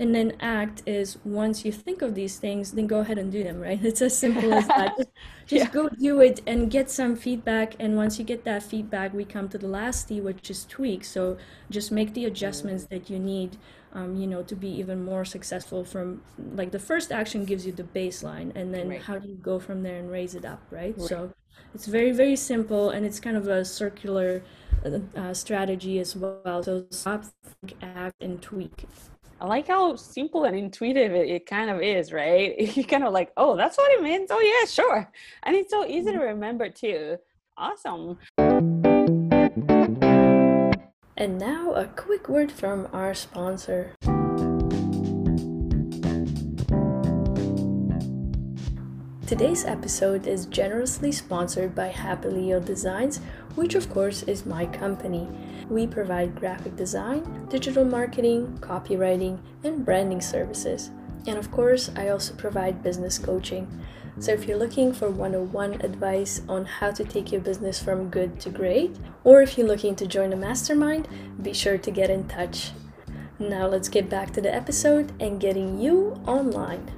and 0.00 0.14
then 0.14 0.32
act 0.40 0.82
is 0.86 1.18
once 1.24 1.64
you 1.64 1.70
think 1.70 2.00
of 2.00 2.14
these 2.14 2.38
things 2.38 2.72
then 2.72 2.86
go 2.86 3.00
ahead 3.00 3.18
and 3.18 3.30
do 3.30 3.44
them 3.44 3.60
right 3.60 3.84
it's 3.84 4.02
as 4.02 4.16
simple 4.16 4.52
as 4.52 4.66
that 4.66 4.94
just, 4.96 5.10
just 5.46 5.64
yeah. 5.66 5.70
go 5.70 5.88
do 5.90 6.20
it 6.20 6.40
and 6.46 6.70
get 6.70 6.90
some 6.90 7.14
feedback 7.14 7.76
and 7.78 7.96
once 7.96 8.18
you 8.18 8.24
get 8.24 8.44
that 8.44 8.62
feedback 8.62 9.12
we 9.12 9.24
come 9.24 9.48
to 9.48 9.58
the 9.58 9.68
last 9.68 10.08
t 10.08 10.20
which 10.20 10.50
is 10.50 10.64
tweak 10.64 11.04
so 11.04 11.36
just 11.70 11.92
make 11.92 12.14
the 12.14 12.24
adjustments 12.24 12.86
that 12.86 13.10
you 13.10 13.18
need 13.18 13.56
um, 13.92 14.16
you 14.16 14.26
know 14.26 14.42
to 14.42 14.56
be 14.56 14.68
even 14.68 15.04
more 15.04 15.24
successful 15.24 15.84
from 15.84 16.22
like 16.54 16.70
the 16.70 16.78
first 16.78 17.12
action 17.12 17.44
gives 17.44 17.66
you 17.66 17.72
the 17.72 17.82
baseline 17.82 18.54
and 18.56 18.72
then 18.74 18.88
right. 18.88 19.02
how 19.02 19.18
do 19.18 19.28
you 19.28 19.36
go 19.36 19.58
from 19.58 19.82
there 19.82 19.98
and 19.98 20.10
raise 20.10 20.34
it 20.34 20.44
up 20.44 20.62
right, 20.70 20.94
right. 20.96 21.08
so 21.08 21.32
it's 21.74 21.86
very 21.86 22.10
very 22.10 22.36
simple 22.36 22.90
and 22.90 23.04
it's 23.04 23.20
kind 23.20 23.36
of 23.36 23.46
a 23.48 23.64
circular 23.64 24.42
uh, 24.84 25.34
strategy 25.34 25.98
as 25.98 26.16
well 26.16 26.62
so 26.62 26.86
stop 26.90 27.24
think 27.44 27.76
act 27.82 28.22
and 28.22 28.40
tweak 28.40 28.86
I 29.40 29.46
like 29.46 29.68
how 29.68 29.96
simple 29.96 30.44
and 30.44 30.54
intuitive 30.54 31.12
it, 31.12 31.30
it 31.30 31.46
kind 31.46 31.70
of 31.70 31.80
is, 31.80 32.12
right? 32.12 32.58
You 32.76 32.84
kind 32.84 33.04
of 33.04 33.14
like, 33.14 33.32
oh, 33.38 33.56
that's 33.56 33.78
what 33.78 33.90
it 33.92 34.02
means. 34.02 34.30
Oh, 34.30 34.38
yeah, 34.38 34.66
sure. 34.68 35.10
And 35.44 35.56
it's 35.56 35.70
so 35.70 35.86
easy 35.86 36.12
to 36.12 36.18
mm-hmm. 36.18 36.26
remember, 36.26 36.68
too. 36.68 37.16
Awesome. 37.56 38.18
And 41.16 41.38
now 41.38 41.72
a 41.72 41.86
quick 41.86 42.28
word 42.28 42.52
from 42.52 42.88
our 42.92 43.14
sponsor. 43.14 43.94
Today's 49.30 49.64
episode 49.64 50.26
is 50.26 50.46
generously 50.46 51.12
sponsored 51.12 51.72
by 51.72 51.86
Happy 51.86 52.26
Leo 52.26 52.58
Designs, 52.58 53.20
which 53.54 53.76
of 53.76 53.88
course 53.88 54.24
is 54.24 54.44
my 54.44 54.66
company. 54.66 55.28
We 55.68 55.86
provide 55.86 56.34
graphic 56.34 56.74
design, 56.74 57.46
digital 57.48 57.84
marketing, 57.84 58.58
copywriting, 58.60 59.38
and 59.62 59.84
branding 59.84 60.20
services. 60.20 60.90
And 61.28 61.38
of 61.38 61.52
course, 61.52 61.92
I 61.94 62.08
also 62.08 62.34
provide 62.34 62.82
business 62.82 63.20
coaching. 63.20 63.68
So 64.18 64.32
if 64.32 64.48
you're 64.48 64.58
looking 64.58 64.92
for 64.92 65.08
101 65.08 65.74
advice 65.74 66.42
on 66.48 66.64
how 66.64 66.90
to 66.90 67.04
take 67.04 67.30
your 67.30 67.40
business 67.40 67.80
from 67.80 68.10
good 68.10 68.40
to 68.40 68.50
great, 68.50 68.96
or 69.22 69.42
if 69.42 69.56
you're 69.56 69.68
looking 69.68 69.94
to 69.94 70.08
join 70.08 70.32
a 70.32 70.36
mastermind, 70.36 71.06
be 71.40 71.52
sure 71.52 71.78
to 71.78 71.90
get 71.92 72.10
in 72.10 72.26
touch. 72.26 72.72
Now 73.38 73.68
let's 73.68 73.88
get 73.88 74.10
back 74.10 74.32
to 74.32 74.40
the 74.40 74.52
episode 74.52 75.12
and 75.20 75.40
getting 75.40 75.78
you 75.78 76.20
online. 76.26 76.90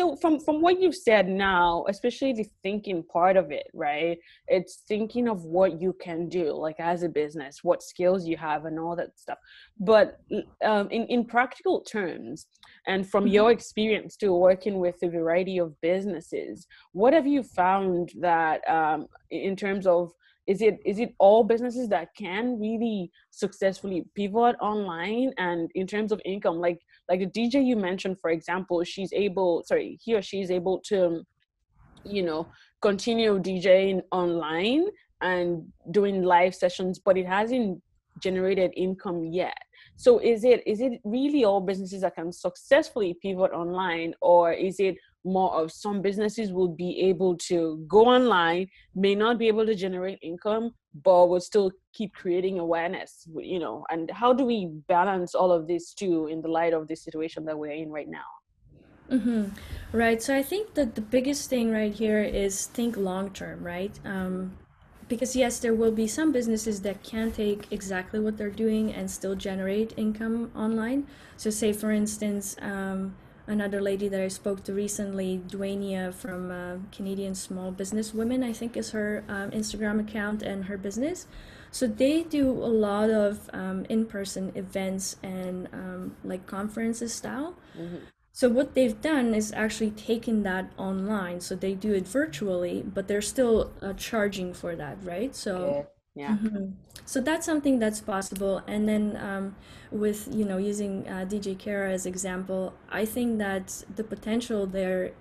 So 0.00 0.16
from 0.16 0.40
from 0.40 0.60
what 0.60 0.80
you've 0.80 0.96
said 0.96 1.28
now 1.28 1.84
especially 1.88 2.32
the 2.32 2.48
thinking 2.62 3.02
part 3.02 3.36
of 3.36 3.50
it 3.50 3.66
right? 3.74 4.18
It's 4.48 4.82
thinking 4.88 5.28
of 5.28 5.44
what 5.44 5.80
you 5.80 5.92
can 6.00 6.28
do 6.28 6.52
like 6.52 6.80
as 6.80 7.02
a 7.02 7.08
business 7.08 7.58
what 7.62 7.82
skills 7.82 8.26
you 8.26 8.36
have 8.36 8.64
and 8.64 8.78
all 8.78 8.96
that 8.96 9.18
stuff. 9.18 9.38
But 9.78 10.18
um, 10.64 10.88
in 10.90 11.02
in 11.06 11.24
practical 11.24 11.80
terms 11.82 12.46
and 12.86 13.08
from 13.08 13.24
mm-hmm. 13.24 13.34
your 13.34 13.50
experience 13.50 14.16
too 14.16 14.34
working 14.34 14.78
with 14.80 14.96
a 15.02 15.08
variety 15.08 15.58
of 15.58 15.78
businesses 15.80 16.66
what 16.92 17.12
have 17.12 17.26
you 17.26 17.42
found 17.42 18.12
that 18.20 18.58
um, 18.68 19.06
in 19.30 19.54
terms 19.56 19.86
of 19.86 20.12
is 20.46 20.62
it 20.62 20.80
is 20.84 20.98
it 20.98 21.14
all 21.18 21.44
businesses 21.44 21.88
that 21.88 22.08
can 22.16 22.58
really 22.58 23.10
successfully 23.30 24.04
pivot 24.16 24.56
online 24.60 25.32
and 25.38 25.70
in 25.74 25.86
terms 25.86 26.10
of 26.10 26.20
income? 26.24 26.58
Like 26.58 26.80
like 27.10 27.20
the 27.20 27.26
dj 27.26 27.64
you 27.64 27.76
mentioned 27.76 28.16
for 28.20 28.30
example 28.30 28.82
she's 28.84 29.12
able 29.12 29.62
sorry 29.66 29.98
he 30.02 30.14
or 30.14 30.22
she 30.22 30.40
is 30.40 30.50
able 30.50 30.80
to 30.80 31.22
you 32.04 32.22
know 32.22 32.46
continue 32.80 33.38
djing 33.38 34.00
online 34.12 34.86
and 35.20 35.62
doing 35.90 36.22
live 36.22 36.54
sessions 36.54 36.98
but 36.98 37.18
it 37.18 37.26
hasn't 37.26 37.78
generated 38.20 38.72
income 38.76 39.24
yet. 39.24 39.56
So 39.96 40.18
is 40.18 40.44
it 40.44 40.62
is 40.66 40.80
it 40.80 41.00
really 41.04 41.44
all 41.44 41.60
businesses 41.60 42.02
that 42.02 42.14
can 42.14 42.32
successfully 42.32 43.16
pivot 43.22 43.52
online 43.52 44.14
or 44.20 44.52
is 44.52 44.80
it 44.80 44.96
more 45.24 45.52
of 45.52 45.70
some 45.70 46.00
businesses 46.00 46.52
will 46.52 46.68
be 46.68 47.00
able 47.00 47.36
to 47.36 47.84
go 47.86 48.06
online 48.06 48.68
may 48.94 49.14
not 49.14 49.38
be 49.38 49.48
able 49.48 49.66
to 49.66 49.74
generate 49.74 50.18
income 50.22 50.72
but 50.94 51.28
we'll 51.28 51.40
still 51.40 51.70
keep 51.92 52.12
creating 52.14 52.58
awareness 52.58 53.28
you 53.38 53.58
know 53.58 53.84
and 53.90 54.10
how 54.10 54.32
do 54.32 54.44
we 54.44 54.66
balance 54.88 55.34
all 55.34 55.52
of 55.52 55.66
this 55.66 55.94
too 55.94 56.26
in 56.26 56.40
the 56.40 56.48
light 56.48 56.72
of 56.72 56.88
this 56.88 57.02
situation 57.02 57.44
that 57.44 57.58
we're 57.58 57.70
in 57.70 57.90
right 57.90 58.08
now? 58.08 58.30
Mm-hmm. 59.10 59.48
right 59.90 60.22
so 60.22 60.36
i 60.36 60.42
think 60.42 60.74
that 60.74 60.94
the 60.94 61.00
biggest 61.00 61.50
thing 61.50 61.72
right 61.72 61.92
here 61.92 62.22
is 62.22 62.66
think 62.66 62.96
long 62.96 63.30
term 63.30 63.64
right? 63.64 63.98
Um, 64.04 64.56
because 65.08 65.34
yes 65.34 65.58
there 65.58 65.74
will 65.74 65.90
be 65.90 66.06
some 66.06 66.30
businesses 66.30 66.82
that 66.82 67.02
can 67.02 67.32
take 67.32 67.66
exactly 67.72 68.20
what 68.20 68.36
they're 68.38 68.48
doing 68.48 68.92
and 68.94 69.10
still 69.10 69.34
generate 69.34 69.92
income 69.96 70.52
online. 70.54 71.06
So 71.36 71.50
say 71.50 71.72
for 71.72 71.90
instance 71.90 72.56
um, 72.62 73.16
another 73.50 73.80
lady 73.82 74.08
that 74.08 74.20
I 74.20 74.28
spoke 74.28 74.62
to 74.64 74.72
recently, 74.72 75.42
Dwania 75.48 76.14
from 76.14 76.50
uh, 76.50 76.76
Canadian 76.92 77.34
Small 77.34 77.72
Business 77.72 78.14
Women, 78.14 78.42
I 78.44 78.52
think 78.52 78.76
is 78.76 78.92
her 78.92 79.24
um, 79.28 79.50
Instagram 79.50 80.00
account 80.00 80.42
and 80.42 80.64
her 80.66 80.78
business. 80.78 81.26
So 81.72 81.86
they 81.86 82.22
do 82.22 82.50
a 82.50 82.72
lot 82.88 83.10
of 83.10 83.50
um, 83.52 83.84
in-person 83.88 84.52
events 84.54 85.16
and 85.22 85.68
um, 85.72 86.16
like 86.24 86.46
conferences 86.46 87.12
style. 87.12 87.56
Mm-hmm. 87.78 87.96
So 88.32 88.48
what 88.48 88.74
they've 88.74 89.00
done 89.00 89.34
is 89.34 89.52
actually 89.52 89.90
taken 89.90 90.44
that 90.44 90.70
online. 90.78 91.40
So 91.40 91.54
they 91.56 91.74
do 91.74 91.92
it 91.92 92.06
virtually, 92.06 92.82
but 92.82 93.08
they're 93.08 93.20
still 93.20 93.72
uh, 93.82 93.92
charging 93.94 94.54
for 94.54 94.76
that, 94.76 94.96
right? 95.02 95.34
So 95.34 95.52
yeah. 95.74 95.99
Mm-hmm. 96.16 96.72
So 97.06 97.20
that's 97.20 97.46
something 97.46 97.78
that's 97.78 98.00
possible. 98.00 98.62
And 98.66 98.88
then 98.88 99.16
um, 99.16 99.56
with 99.90 100.28
you 100.32 100.44
know 100.44 100.58
using 100.58 101.06
uh, 101.08 101.24
DJ 101.28 101.54
Kara 101.54 101.92
as 101.92 102.06
example, 102.06 102.74
I 102.90 103.04
think 103.04 103.38
that 103.38 103.84
the 103.94 104.04
potential 104.04 104.66
there 104.66 105.12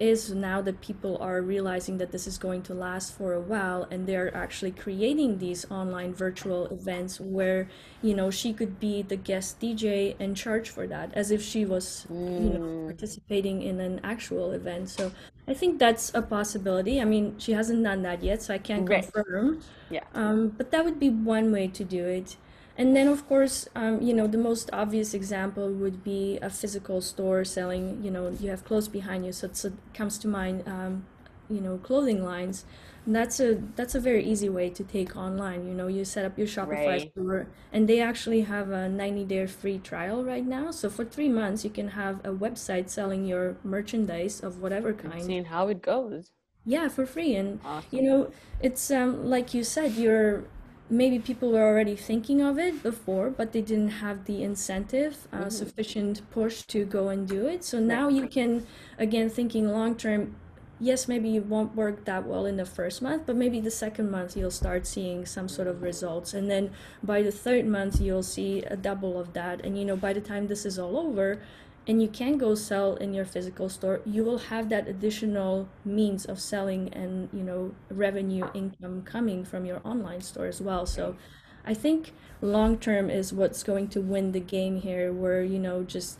is 0.00 0.34
now 0.34 0.60
that 0.60 0.80
people 0.80 1.16
are 1.18 1.40
realizing 1.40 1.98
that 1.98 2.10
this 2.10 2.26
is 2.26 2.36
going 2.36 2.62
to 2.62 2.74
last 2.74 3.16
for 3.16 3.32
a 3.32 3.40
while 3.40 3.86
and 3.90 4.06
they're 4.06 4.34
actually 4.36 4.72
creating 4.72 5.38
these 5.38 5.64
online 5.70 6.12
virtual 6.12 6.66
events 6.66 7.20
where 7.20 7.68
you 8.02 8.12
know 8.12 8.28
she 8.28 8.52
could 8.52 8.80
be 8.80 9.02
the 9.02 9.16
guest 9.16 9.60
dj 9.60 10.16
and 10.18 10.36
charge 10.36 10.68
for 10.68 10.86
that 10.88 11.12
as 11.14 11.30
if 11.30 11.40
she 11.40 11.64
was 11.64 12.06
mm. 12.10 12.44
you 12.44 12.58
know 12.58 12.60
mm. 12.60 12.86
participating 12.86 13.62
in 13.62 13.78
an 13.80 14.00
actual 14.02 14.50
event 14.50 14.88
so 14.88 15.12
i 15.46 15.54
think 15.54 15.78
that's 15.78 16.12
a 16.14 16.22
possibility 16.22 17.00
i 17.00 17.04
mean 17.04 17.34
she 17.38 17.52
hasn't 17.52 17.82
done 17.84 18.02
that 18.02 18.22
yet 18.22 18.42
so 18.42 18.52
i 18.52 18.58
can't 18.58 18.88
right. 18.88 19.04
confirm 19.04 19.60
yeah 19.90 20.02
um, 20.14 20.48
but 20.48 20.72
that 20.72 20.84
would 20.84 20.98
be 20.98 21.08
one 21.08 21.52
way 21.52 21.68
to 21.68 21.84
do 21.84 22.04
it 22.04 22.36
and 22.76 22.96
then, 22.96 23.08
of 23.08 23.26
course, 23.28 23.68
um, 23.74 24.02
you 24.02 24.12
know, 24.12 24.26
the 24.26 24.38
most 24.38 24.68
obvious 24.72 25.14
example 25.14 25.70
would 25.70 26.02
be 26.02 26.38
a 26.42 26.50
physical 26.50 27.00
store 27.00 27.44
selling, 27.44 28.02
you 28.02 28.10
know, 28.10 28.30
you 28.30 28.50
have 28.50 28.64
clothes 28.64 28.88
behind 28.88 29.24
you. 29.24 29.32
So, 29.32 29.46
it 29.46 29.72
comes 29.94 30.18
to 30.18 30.28
mind, 30.28 30.66
um, 30.66 31.06
you 31.48 31.60
know, 31.60 31.78
clothing 31.78 32.24
lines. 32.24 32.64
And 33.06 33.14
that's 33.14 33.38
a 33.38 33.60
that's 33.76 33.94
a 33.94 34.00
very 34.00 34.24
easy 34.24 34.48
way 34.48 34.70
to 34.70 34.82
take 34.82 35.14
online. 35.14 35.68
You 35.68 35.74
know, 35.74 35.88
you 35.88 36.06
set 36.06 36.24
up 36.24 36.38
your 36.38 36.46
Shopify 36.46 36.86
right. 36.86 37.10
store, 37.12 37.48
and 37.70 37.86
they 37.86 38.00
actually 38.00 38.42
have 38.42 38.70
a 38.70 38.88
90 38.88 39.24
day 39.24 39.46
free 39.46 39.78
trial 39.78 40.24
right 40.24 40.46
now. 40.46 40.70
So 40.70 40.88
for 40.88 41.04
three 41.04 41.28
months, 41.28 41.64
you 41.64 41.70
can 41.70 41.88
have 41.88 42.20
a 42.24 42.30
website 42.30 42.88
selling 42.88 43.26
your 43.26 43.56
merchandise 43.62 44.40
of 44.40 44.62
whatever 44.62 44.94
kind. 44.94 45.22
seeing 45.22 45.44
how 45.44 45.68
it 45.68 45.82
goes. 45.82 46.32
Yeah, 46.64 46.88
for 46.88 47.04
free, 47.04 47.34
and 47.36 47.60
awesome. 47.62 47.88
you 47.90 48.02
know, 48.02 48.30
it's 48.62 48.90
um, 48.90 49.28
like 49.28 49.52
you 49.52 49.64
said, 49.64 49.92
you're 49.92 50.44
maybe 50.90 51.18
people 51.18 51.50
were 51.52 51.62
already 51.62 51.96
thinking 51.96 52.42
of 52.42 52.58
it 52.58 52.82
before, 52.82 53.30
but 53.30 53.52
they 53.52 53.62
didn't 53.62 54.00
have 54.04 54.26
the 54.26 54.42
incentive, 54.42 55.26
uh, 55.32 55.36
mm-hmm. 55.36 55.48
sufficient 55.48 56.28
push 56.30 56.62
to 56.62 56.84
go 56.84 57.08
and 57.08 57.26
do 57.26 57.46
it. 57.46 57.64
So 57.64 57.80
now 57.80 58.08
you 58.08 58.26
can, 58.28 58.66
again, 58.98 59.30
thinking 59.30 59.68
long 59.68 59.96
term, 59.96 60.36
yes, 60.78 61.08
maybe 61.08 61.36
it 61.36 61.46
won't 61.46 61.74
work 61.74 62.04
that 62.04 62.26
well 62.26 62.44
in 62.44 62.56
the 62.56 62.66
first 62.66 63.00
month, 63.00 63.24
but 63.26 63.36
maybe 63.36 63.60
the 63.60 63.70
second 63.70 64.10
month 64.10 64.36
you'll 64.36 64.50
start 64.50 64.86
seeing 64.86 65.24
some 65.24 65.48
sort 65.48 65.68
of 65.68 65.82
results. 65.82 66.34
And 66.34 66.50
then 66.50 66.70
by 67.02 67.22
the 67.22 67.32
third 67.32 67.66
month, 67.66 68.00
you'll 68.00 68.22
see 68.22 68.62
a 68.64 68.76
double 68.76 69.18
of 69.18 69.32
that. 69.32 69.64
And, 69.64 69.78
you 69.78 69.84
know, 69.84 69.96
by 69.96 70.12
the 70.12 70.20
time 70.20 70.48
this 70.48 70.66
is 70.66 70.78
all 70.78 70.98
over, 70.98 71.40
and 71.86 72.00
you 72.00 72.08
can 72.08 72.38
go 72.38 72.54
sell 72.54 72.94
in 72.96 73.12
your 73.12 73.24
physical 73.24 73.68
store 73.68 74.00
you 74.06 74.24
will 74.24 74.38
have 74.38 74.68
that 74.68 74.88
additional 74.88 75.68
means 75.84 76.24
of 76.24 76.40
selling 76.40 76.92
and 76.92 77.28
you 77.32 77.42
know 77.42 77.74
revenue 77.90 78.46
income 78.54 79.02
coming 79.02 79.44
from 79.44 79.64
your 79.64 79.80
online 79.84 80.20
store 80.20 80.46
as 80.46 80.60
well 80.60 80.86
so 80.86 81.16
i 81.64 81.74
think 81.74 82.12
long 82.40 82.78
term 82.78 83.10
is 83.10 83.32
what's 83.32 83.62
going 83.62 83.88
to 83.88 84.00
win 84.00 84.32
the 84.32 84.40
game 84.40 84.80
here 84.80 85.12
where 85.12 85.42
you 85.42 85.58
know 85.58 85.82
just 85.82 86.18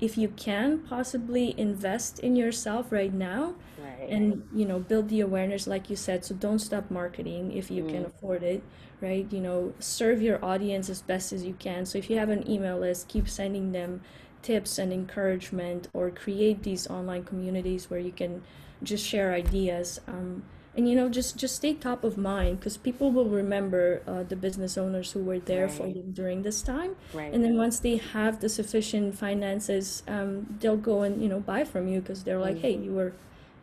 if 0.00 0.16
you 0.16 0.28
can 0.28 0.78
possibly 0.78 1.58
invest 1.58 2.18
in 2.20 2.34
yourself 2.34 2.90
right 2.90 3.12
now 3.12 3.54
right. 3.78 4.08
and 4.08 4.48
you 4.54 4.64
know 4.64 4.78
build 4.78 5.08
the 5.08 5.20
awareness 5.20 5.66
like 5.66 5.90
you 5.90 5.96
said 5.96 6.24
so 6.24 6.34
don't 6.34 6.60
stop 6.60 6.90
marketing 6.90 7.52
if 7.52 7.70
you 7.70 7.82
mm. 7.82 7.90
can 7.90 8.04
afford 8.06 8.42
it 8.42 8.62
right 9.00 9.30
you 9.30 9.40
know 9.40 9.72
serve 9.78 10.22
your 10.22 10.42
audience 10.44 10.88
as 10.88 11.02
best 11.02 11.32
as 11.32 11.44
you 11.44 11.54
can 11.58 11.84
so 11.84 11.98
if 11.98 12.08
you 12.08 12.16
have 12.16 12.30
an 12.30 12.48
email 12.50 12.78
list 12.78 13.08
keep 13.08 13.28
sending 13.28 13.72
them 13.72 14.00
tips 14.42 14.78
and 14.78 14.92
encouragement 14.92 15.88
or 15.92 16.10
create 16.10 16.62
these 16.62 16.88
online 16.88 17.24
communities 17.24 17.90
where 17.90 18.00
you 18.00 18.12
can 18.12 18.42
just 18.82 19.06
share 19.06 19.32
ideas 19.32 20.00
um, 20.06 20.42
and 20.76 20.88
you 20.88 20.94
know 20.94 21.08
just 21.08 21.36
just 21.36 21.56
stay 21.56 21.74
top 21.74 22.04
of 22.04 22.16
mind 22.16 22.58
because 22.58 22.76
people 22.76 23.10
will 23.10 23.28
remember 23.28 24.02
uh, 24.06 24.22
the 24.22 24.36
business 24.36 24.78
owners 24.78 25.12
who 25.12 25.22
were 25.22 25.38
there 25.38 25.66
right. 25.66 25.72
for 25.72 25.82
them 25.88 26.12
during 26.12 26.42
this 26.42 26.62
time 26.62 26.94
right. 27.12 27.32
and 27.32 27.44
then 27.44 27.56
once 27.56 27.80
they 27.80 27.96
have 27.96 28.40
the 28.40 28.48
sufficient 28.48 29.16
finances 29.16 30.02
um, 30.08 30.46
they'll 30.60 30.76
go 30.76 31.02
and 31.02 31.22
you 31.22 31.28
know 31.28 31.40
buy 31.40 31.64
from 31.64 31.88
you 31.88 32.00
because 32.00 32.24
they're 32.24 32.38
like 32.38 32.56
mm-hmm. 32.56 32.62
hey 32.62 32.76
you 32.76 32.92
were 32.92 33.12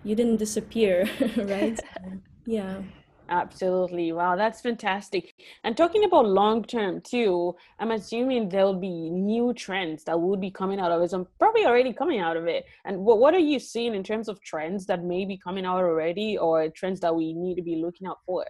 you 0.04 0.16
didn't 0.16 0.38
disappear 0.38 1.10
right 1.38 1.80
yeah 2.46 2.82
Absolutely. 3.30 4.12
Wow, 4.14 4.36
that's 4.38 4.62
fantastic. 4.62 5.34
And 5.64 5.76
talking 5.76 6.06
about 6.06 6.28
long 6.28 6.64
term 6.64 7.02
too, 7.02 7.56
I'm 7.80 7.92
assuming 7.92 8.48
there'll 8.48 8.80
be 8.80 9.10
new 9.10 9.54
trends 9.54 10.04
that 10.06 10.20
will 10.20 10.38
be 10.38 10.50
coming 10.50 10.80
out 10.80 10.92
of 10.92 11.02
it. 11.02 11.12
So 11.12 11.28
probably 11.38 11.66
already 11.66 11.92
coming 11.92 12.20
out 12.20 12.38
of 12.38 12.48
it. 12.48 12.66
And 12.86 13.00
what 13.00 13.20
what 13.20 13.34
are 13.34 13.40
you 13.40 13.60
seeing 13.60 13.96
in 13.96 14.04
terms 14.04 14.30
of 14.30 14.42
trends 14.42 14.86
that 14.86 15.04
may 15.04 15.26
be 15.26 15.38
coming 15.38 15.66
out 15.66 15.84
already 15.84 16.38
or 16.38 16.70
trends 16.70 17.02
that 17.02 17.16
we 17.16 17.34
need 17.34 17.56
to 17.56 17.62
be 17.62 17.82
looking 17.84 18.08
out 18.08 18.20
for? 18.26 18.46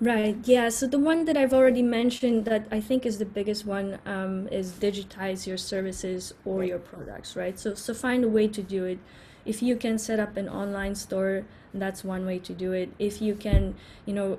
Right. 0.00 0.36
Yeah. 0.42 0.70
So 0.70 0.88
the 0.88 0.98
one 0.98 1.24
that 1.26 1.36
I've 1.36 1.54
already 1.54 1.82
mentioned 1.82 2.44
that 2.46 2.66
I 2.72 2.80
think 2.80 3.06
is 3.06 3.18
the 3.18 3.24
biggest 3.24 3.64
one 3.64 3.98
um, 4.04 4.48
is 4.48 4.72
digitize 4.72 5.46
your 5.46 5.56
services 5.56 6.34
or 6.44 6.64
your 6.64 6.80
products. 6.80 7.36
Right. 7.36 7.58
So 7.58 7.74
so 7.74 7.94
find 7.94 8.24
a 8.24 8.28
way 8.28 8.48
to 8.48 8.62
do 8.62 8.84
it 8.84 8.98
if 9.44 9.62
you 9.62 9.76
can 9.76 9.98
set 9.98 10.18
up 10.18 10.36
an 10.36 10.48
online 10.48 10.94
store 10.94 11.44
that's 11.80 12.04
one 12.04 12.24
way 12.26 12.38
to 12.38 12.52
do 12.52 12.72
it. 12.72 12.92
If 12.98 13.20
you 13.20 13.34
can 13.34 13.74
you 14.06 14.14
know 14.14 14.38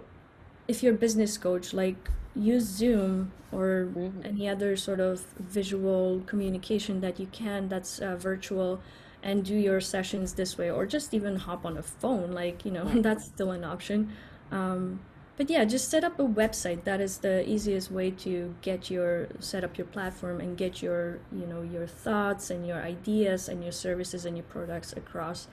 if 0.68 0.82
you're 0.82 0.94
a 0.94 0.98
business 0.98 1.38
coach 1.38 1.74
like 1.74 2.10
use 2.36 2.64
zoom 2.64 3.32
or 3.52 3.88
mm-hmm. 3.96 4.26
any 4.26 4.50
other 4.50 4.76
sort 4.76 5.00
of 5.00 5.22
visual 5.40 6.22
communication 6.26 7.02
that 7.02 7.20
you 7.20 7.28
can 7.28 7.70
that's 7.70 8.00
uh, 8.00 8.16
virtual 8.16 8.82
and 9.24 9.46
do 9.46 9.56
your 9.56 9.80
sessions 9.80 10.34
this 10.34 10.58
way 10.58 10.70
or 10.70 10.86
just 10.86 11.14
even 11.14 11.36
hop 11.36 11.66
on 11.66 11.78
a 11.78 11.82
phone 11.82 12.32
like 12.32 12.66
you 12.66 12.72
know 12.72 12.86
that's 13.02 13.26
still 13.26 13.52
an 13.52 13.64
option. 13.64 14.12
Um, 14.52 15.00
but 15.38 15.50
yeah 15.50 15.66
just 15.66 15.90
set 15.90 16.04
up 16.04 16.20
a 16.20 16.24
website. 16.24 16.84
That 16.84 17.02
is 17.02 17.18
the 17.20 17.48
easiest 17.50 17.92
way 17.92 18.12
to 18.12 18.56
get 18.62 18.90
your 18.90 19.28
set 19.40 19.64
up 19.64 19.78
your 19.78 19.88
platform 19.88 20.40
and 20.40 20.58
get 20.58 20.82
your 20.82 21.20
you 21.32 21.46
know 21.46 21.62
your 21.62 21.88
thoughts 21.88 22.50
and 22.50 22.66
your 22.66 22.82
ideas 22.82 23.50
and 23.50 23.64
your 23.64 23.74
services 23.74 24.26
and 24.26 24.38
your 24.38 24.46
products 24.46 24.94
across 24.94 25.48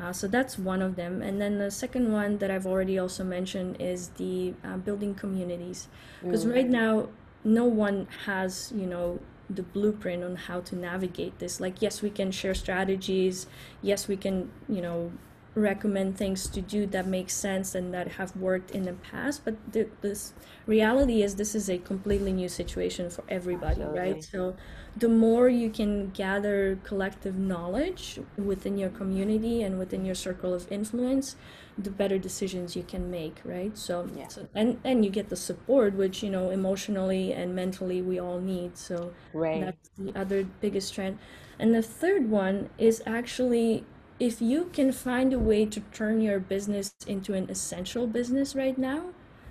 uh, 0.00 0.12
so 0.12 0.26
that's 0.26 0.58
one 0.58 0.82
of 0.82 0.96
them. 0.96 1.22
And 1.22 1.40
then 1.40 1.58
the 1.58 1.70
second 1.70 2.12
one 2.12 2.38
that 2.38 2.50
i've 2.50 2.66
already 2.66 2.98
also 2.98 3.24
mentioned 3.24 3.76
is 3.80 4.08
the 4.16 4.54
uh, 4.64 4.76
building 4.76 5.14
communities. 5.14 5.88
Because 6.22 6.44
mm. 6.44 6.54
right 6.54 6.68
now 6.68 7.08
no 7.44 7.64
one 7.64 8.06
has 8.26 8.72
you 8.74 8.86
know 8.86 9.18
the 9.50 9.62
blueprint 9.62 10.22
on 10.22 10.36
how 10.36 10.60
to 10.60 10.76
navigate 10.76 11.38
this. 11.38 11.60
Like 11.60 11.82
yes 11.82 12.02
we 12.02 12.10
can 12.10 12.30
share 12.30 12.54
strategies. 12.54 13.46
Yes 13.82 14.08
we 14.08 14.16
can 14.16 14.50
you 14.68 14.80
know 14.80 15.12
recommend 15.54 16.16
things 16.16 16.48
to 16.48 16.62
do 16.62 16.86
that 16.86 17.06
make 17.06 17.28
sense 17.28 17.74
and 17.74 17.92
that 17.92 18.12
have 18.12 18.34
worked 18.36 18.70
in 18.70 18.84
the 18.84 18.92
past 18.94 19.44
but 19.44 19.54
the, 19.72 19.86
this 20.00 20.32
reality 20.66 21.22
is 21.22 21.34
this 21.34 21.54
is 21.54 21.68
a 21.68 21.76
completely 21.76 22.32
new 22.32 22.48
situation 22.48 23.10
for 23.10 23.22
everybody 23.28 23.82
Absolutely. 23.82 24.00
right 24.00 24.24
so 24.24 24.56
the 24.96 25.08
more 25.08 25.48
you 25.48 25.68
can 25.68 26.08
gather 26.10 26.78
collective 26.84 27.36
knowledge 27.36 28.18
within 28.38 28.78
your 28.78 28.88
community 28.88 29.62
and 29.62 29.78
within 29.78 30.06
your 30.06 30.14
circle 30.14 30.54
of 30.54 30.70
influence 30.72 31.36
the 31.76 31.90
better 31.90 32.18
decisions 32.18 32.74
you 32.74 32.82
can 32.82 33.10
make 33.10 33.40
right 33.44 33.76
so, 33.76 34.08
yeah. 34.16 34.28
so 34.28 34.48
and 34.54 34.80
and 34.84 35.04
you 35.04 35.10
get 35.10 35.28
the 35.28 35.36
support 35.36 35.94
which 35.94 36.22
you 36.22 36.30
know 36.30 36.48
emotionally 36.48 37.32
and 37.32 37.54
mentally 37.54 38.00
we 38.00 38.18
all 38.18 38.40
need 38.40 38.76
so 38.78 39.12
right. 39.34 39.60
that's 39.60 39.90
the 39.98 40.18
other 40.18 40.44
biggest 40.62 40.94
trend 40.94 41.18
and 41.58 41.74
the 41.74 41.82
third 41.82 42.30
one 42.30 42.70
is 42.78 43.02
actually 43.06 43.84
if 44.18 44.40
you 44.40 44.70
can 44.72 44.92
find 44.92 45.32
a 45.32 45.38
way 45.38 45.66
to 45.66 45.80
turn 45.92 46.20
your 46.20 46.38
business 46.38 46.94
into 47.06 47.34
an 47.34 47.48
essential 47.50 48.06
business 48.06 48.54
right 48.54 48.76
now, 48.78 49.06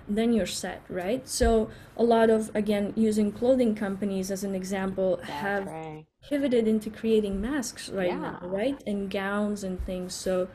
then 0.08 0.32
you're 0.32 0.46
set, 0.46 0.82
right? 0.88 1.28
So 1.28 1.70
a 1.96 2.02
lot 2.02 2.30
of 2.30 2.50
again 2.54 2.92
using 2.96 3.32
clothing 3.32 3.74
companies 3.74 4.30
as 4.30 4.44
an 4.44 4.54
example 4.54 5.16
That's 5.16 5.30
have 5.30 5.66
right. 5.66 6.06
pivoted 6.22 6.66
into 6.66 6.90
creating 6.90 7.40
masks 7.40 7.88
right 7.88 8.08
yeah. 8.08 8.20
now, 8.20 8.38
right? 8.42 8.82
And 8.86 9.10
gowns 9.10 9.64
and 9.64 9.84
things. 9.84 10.14
So 10.14 10.48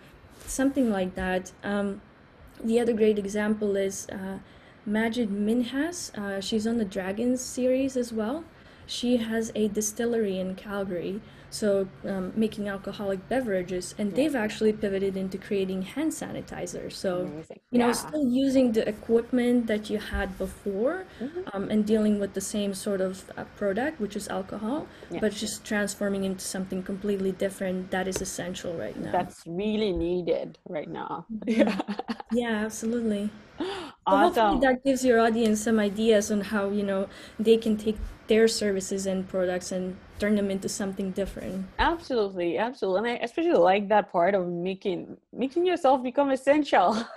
something 0.46 0.91
like 0.91 1.15
that. 1.15 1.52
Um, 1.63 2.02
the 2.63 2.80
other 2.80 2.93
great 2.93 3.20
example 3.20 3.76
is 3.76 4.08
uh, 4.12 4.39
Manjit 4.88 5.30
Minhas. 5.30 6.17
Uh, 6.17 6.41
she's 6.41 6.65
on 6.65 6.78
the 6.78 6.86
Dragons 6.86 7.41
series 7.41 7.96
as 7.96 8.12
well. 8.12 8.43
She 8.86 9.17
has 9.17 9.52
a 9.54 9.67
distillery 9.67 10.39
in 10.39 10.56
Calgary 10.56 11.22
so 11.50 11.88
um, 12.06 12.34
making 12.36 12.68
alcoholic 12.70 13.28
beverages, 13.30 13.96
and 13.98 14.14
they've 14.16 14.36
actually 14.36 14.74
pivoted 14.74 15.16
into 15.18 15.38
creating 15.38 15.82
hand 15.84 16.12
sanitizer. 16.12 16.92
So 16.92 17.22
Amazing. 17.22 17.60
you 17.72 17.80
know, 17.80 17.88
Yeah. 17.88 17.94
still 17.94 18.26
using 18.28 18.72
the 18.74 18.88
equipment 18.88 19.68
that 19.68 19.90
you 19.90 20.00
had 20.00 20.38
before, 20.38 21.06
Mm-hmm. 21.22 21.42
um, 21.54 21.70
and 21.70 21.86
dealing 21.86 22.20
with 22.20 22.34
the 22.34 22.42
same 22.42 22.74
sort 22.74 23.02
of 23.02 23.32
uh, 23.38 23.46
product, 23.56 24.00
which 24.00 24.16
is 24.16 24.28
alcohol, 24.28 24.88
Yeah. 25.10 25.20
but 25.22 25.32
just 25.34 25.64
transforming 25.66 26.24
into 26.26 26.44
something 26.46 26.84
completely 26.84 27.32
different 27.32 27.92
that 27.92 28.08
is 28.08 28.22
essential 28.22 28.74
right 28.74 28.98
now. 28.98 29.12
That's 29.12 29.44
really 29.48 29.92
needed 29.92 30.58
right 30.68 30.90
now. 30.90 31.26
Mm-hmm. 31.32 31.50
Yeah. 31.62 31.80
yeah, 32.32 32.56
absolutely. 32.66 33.30
But 34.10 34.18
hopefully 34.18 34.60
that 34.62 34.84
gives 34.86 35.04
your 35.04 35.20
audience 35.20 35.62
some 35.62 35.80
ideas 35.80 36.32
on 36.32 36.40
how, 36.42 36.70
you 36.70 36.84
know, 36.84 37.10
they 37.38 37.58
can 37.58 37.76
take 37.76 37.98
their 38.28 38.48
services 38.48 39.06
and 39.06 39.28
products 39.28 39.72
and 39.72 39.98
turn 40.19 40.36
them 40.36 40.51
into 40.51 40.69
something 40.69 41.12
different. 41.12 41.65
Absolutely, 41.80 42.58
absolutely. 42.58 43.12
And 43.12 43.19
I 43.19 43.23
especially 43.23 43.53
like 43.53 43.89
that 43.89 44.12
part 44.12 44.36
of 44.36 44.47
making 44.47 45.17
making 45.34 45.65
yourself 45.65 46.03
become 46.03 46.32
essential. 46.32 46.97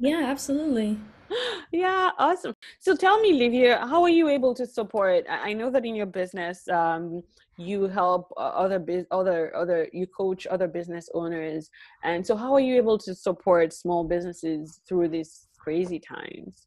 Yeah, 0.00 0.22
absolutely. 0.24 0.98
Yeah, 1.72 2.10
awesome. 2.18 2.54
So 2.80 2.96
tell 2.96 3.20
me, 3.20 3.34
Livia, 3.34 3.78
how 3.86 4.02
are 4.02 4.08
you 4.08 4.28
able 4.28 4.54
to 4.54 4.66
support? 4.66 5.24
I 5.28 5.52
know 5.52 5.70
that 5.70 5.84
in 5.84 5.94
your 5.94 6.06
business, 6.06 6.66
um, 6.68 7.22
you 7.56 7.86
help 7.86 8.32
uh, 8.36 8.40
other 8.40 8.78
bus 8.78 9.04
other 9.10 9.54
other 9.54 9.88
you 9.92 10.06
coach 10.06 10.46
other 10.46 10.66
business 10.66 11.08
owners, 11.14 11.70
and 12.02 12.26
so 12.26 12.34
how 12.34 12.54
are 12.54 12.60
you 12.60 12.76
able 12.76 12.98
to 12.98 13.14
support 13.14 13.72
small 13.72 14.02
businesses 14.02 14.80
through 14.88 15.08
these 15.08 15.46
crazy 15.58 16.00
times? 16.00 16.66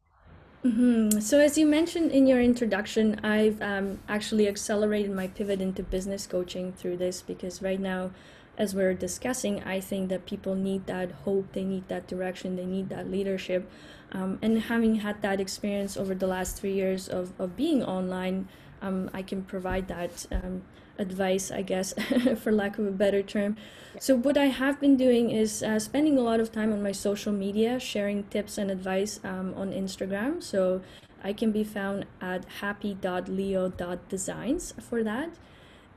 Hmm 0.64 1.20
So, 1.20 1.40
as 1.40 1.58
you 1.58 1.66
mentioned 1.66 2.12
in 2.12 2.26
your 2.26 2.42
introduction, 2.42 3.20
I've 3.24 3.62
um, 3.62 4.00
actually 4.08 4.48
accelerated 4.48 5.12
my 5.12 5.28
pivot 5.28 5.60
into 5.62 5.84
business 5.84 6.26
coaching 6.26 6.72
through 6.72 6.98
this 6.98 7.22
because 7.22 7.62
right 7.62 7.80
now, 7.80 8.12
as 8.58 8.74
we're 8.74 8.94
discussing, 8.94 9.62
I 9.64 9.82
think 9.82 10.10
that 10.10 10.26
people 10.26 10.56
need 10.56 10.86
that 10.88 11.12
hope, 11.26 11.52
they 11.52 11.66
need 11.66 11.88
that 11.90 12.08
direction, 12.08 12.56
they 12.56 12.66
need 12.66 12.88
that 12.90 13.12
leadership. 13.12 13.70
Um, 14.14 14.40
and 14.42 14.62
having 14.62 14.96
had 14.96 15.22
that 15.22 15.42
experience 15.42 15.98
over 15.98 16.16
the 16.16 16.28
last 16.28 16.58
three 16.58 16.74
years 16.74 17.10
of, 17.10 17.34
of 17.40 17.58
being 17.58 17.84
online, 17.84 18.48
um, 18.82 19.10
I 19.14 19.22
can 19.22 19.44
provide 19.44 19.88
that 19.90 20.26
um, 20.32 20.62
advice, 20.98 21.52
I 21.52 21.62
guess, 21.62 21.94
for 22.38 22.52
lack 22.52 22.78
of 22.78 22.88
a 22.88 22.92
better 22.92 23.22
term. 23.22 23.58
So, 24.00 24.16
what 24.16 24.38
I 24.38 24.46
have 24.46 24.80
been 24.80 24.98
doing 24.98 25.32
is 25.32 25.64
uh, 25.64 25.80
spending 25.80 26.18
a 26.18 26.22
lot 26.22 26.40
of 26.40 26.52
time 26.52 26.74
on 26.74 26.82
my 26.82 26.92
social 26.92 27.32
media, 27.32 27.80
sharing 27.80 28.24
tips 28.26 28.58
and 28.58 28.72
advice 28.72 29.20
um, 29.24 29.54
on 29.56 29.72
Instagram. 29.72 30.42
So, 30.42 30.82
I 31.24 31.34
can 31.34 31.52
be 31.52 31.64
found 31.64 32.06
at 32.22 32.46
happy.leo.designs 32.60 34.74
for 34.82 35.04
that. 35.04 35.30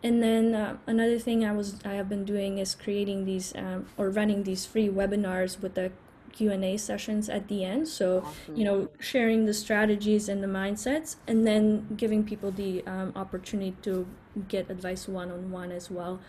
And 0.02 0.22
then 0.22 0.54
uh, 0.54 0.76
another 0.86 1.18
thing 1.18 1.44
I 1.44 1.52
was 1.52 1.80
I 1.84 1.94
have 1.94 2.08
been 2.08 2.24
doing 2.24 2.58
is 2.58 2.74
creating 2.74 3.24
these 3.24 3.52
um, 3.56 3.86
or 3.96 4.10
running 4.10 4.44
these 4.44 4.64
free 4.64 4.88
webinars 4.88 5.60
with 5.60 5.74
the 5.74 5.90
Q&A 6.36 6.76
sessions 6.76 7.28
at 7.28 7.48
the 7.48 7.64
end. 7.64 7.88
So, 7.88 8.22
you 8.54 8.64
know, 8.64 8.88
sharing 9.00 9.46
the 9.46 9.54
strategies 9.54 10.28
and 10.28 10.42
the 10.42 10.46
mindsets 10.46 11.16
and 11.26 11.46
then 11.46 11.88
giving 11.96 12.24
people 12.24 12.50
the 12.50 12.86
um, 12.86 13.12
opportunity 13.16 13.74
to 13.82 14.06
get 14.48 14.70
advice 14.70 15.08
one-on-one 15.08 15.72
as 15.72 15.90
well. 15.90 16.20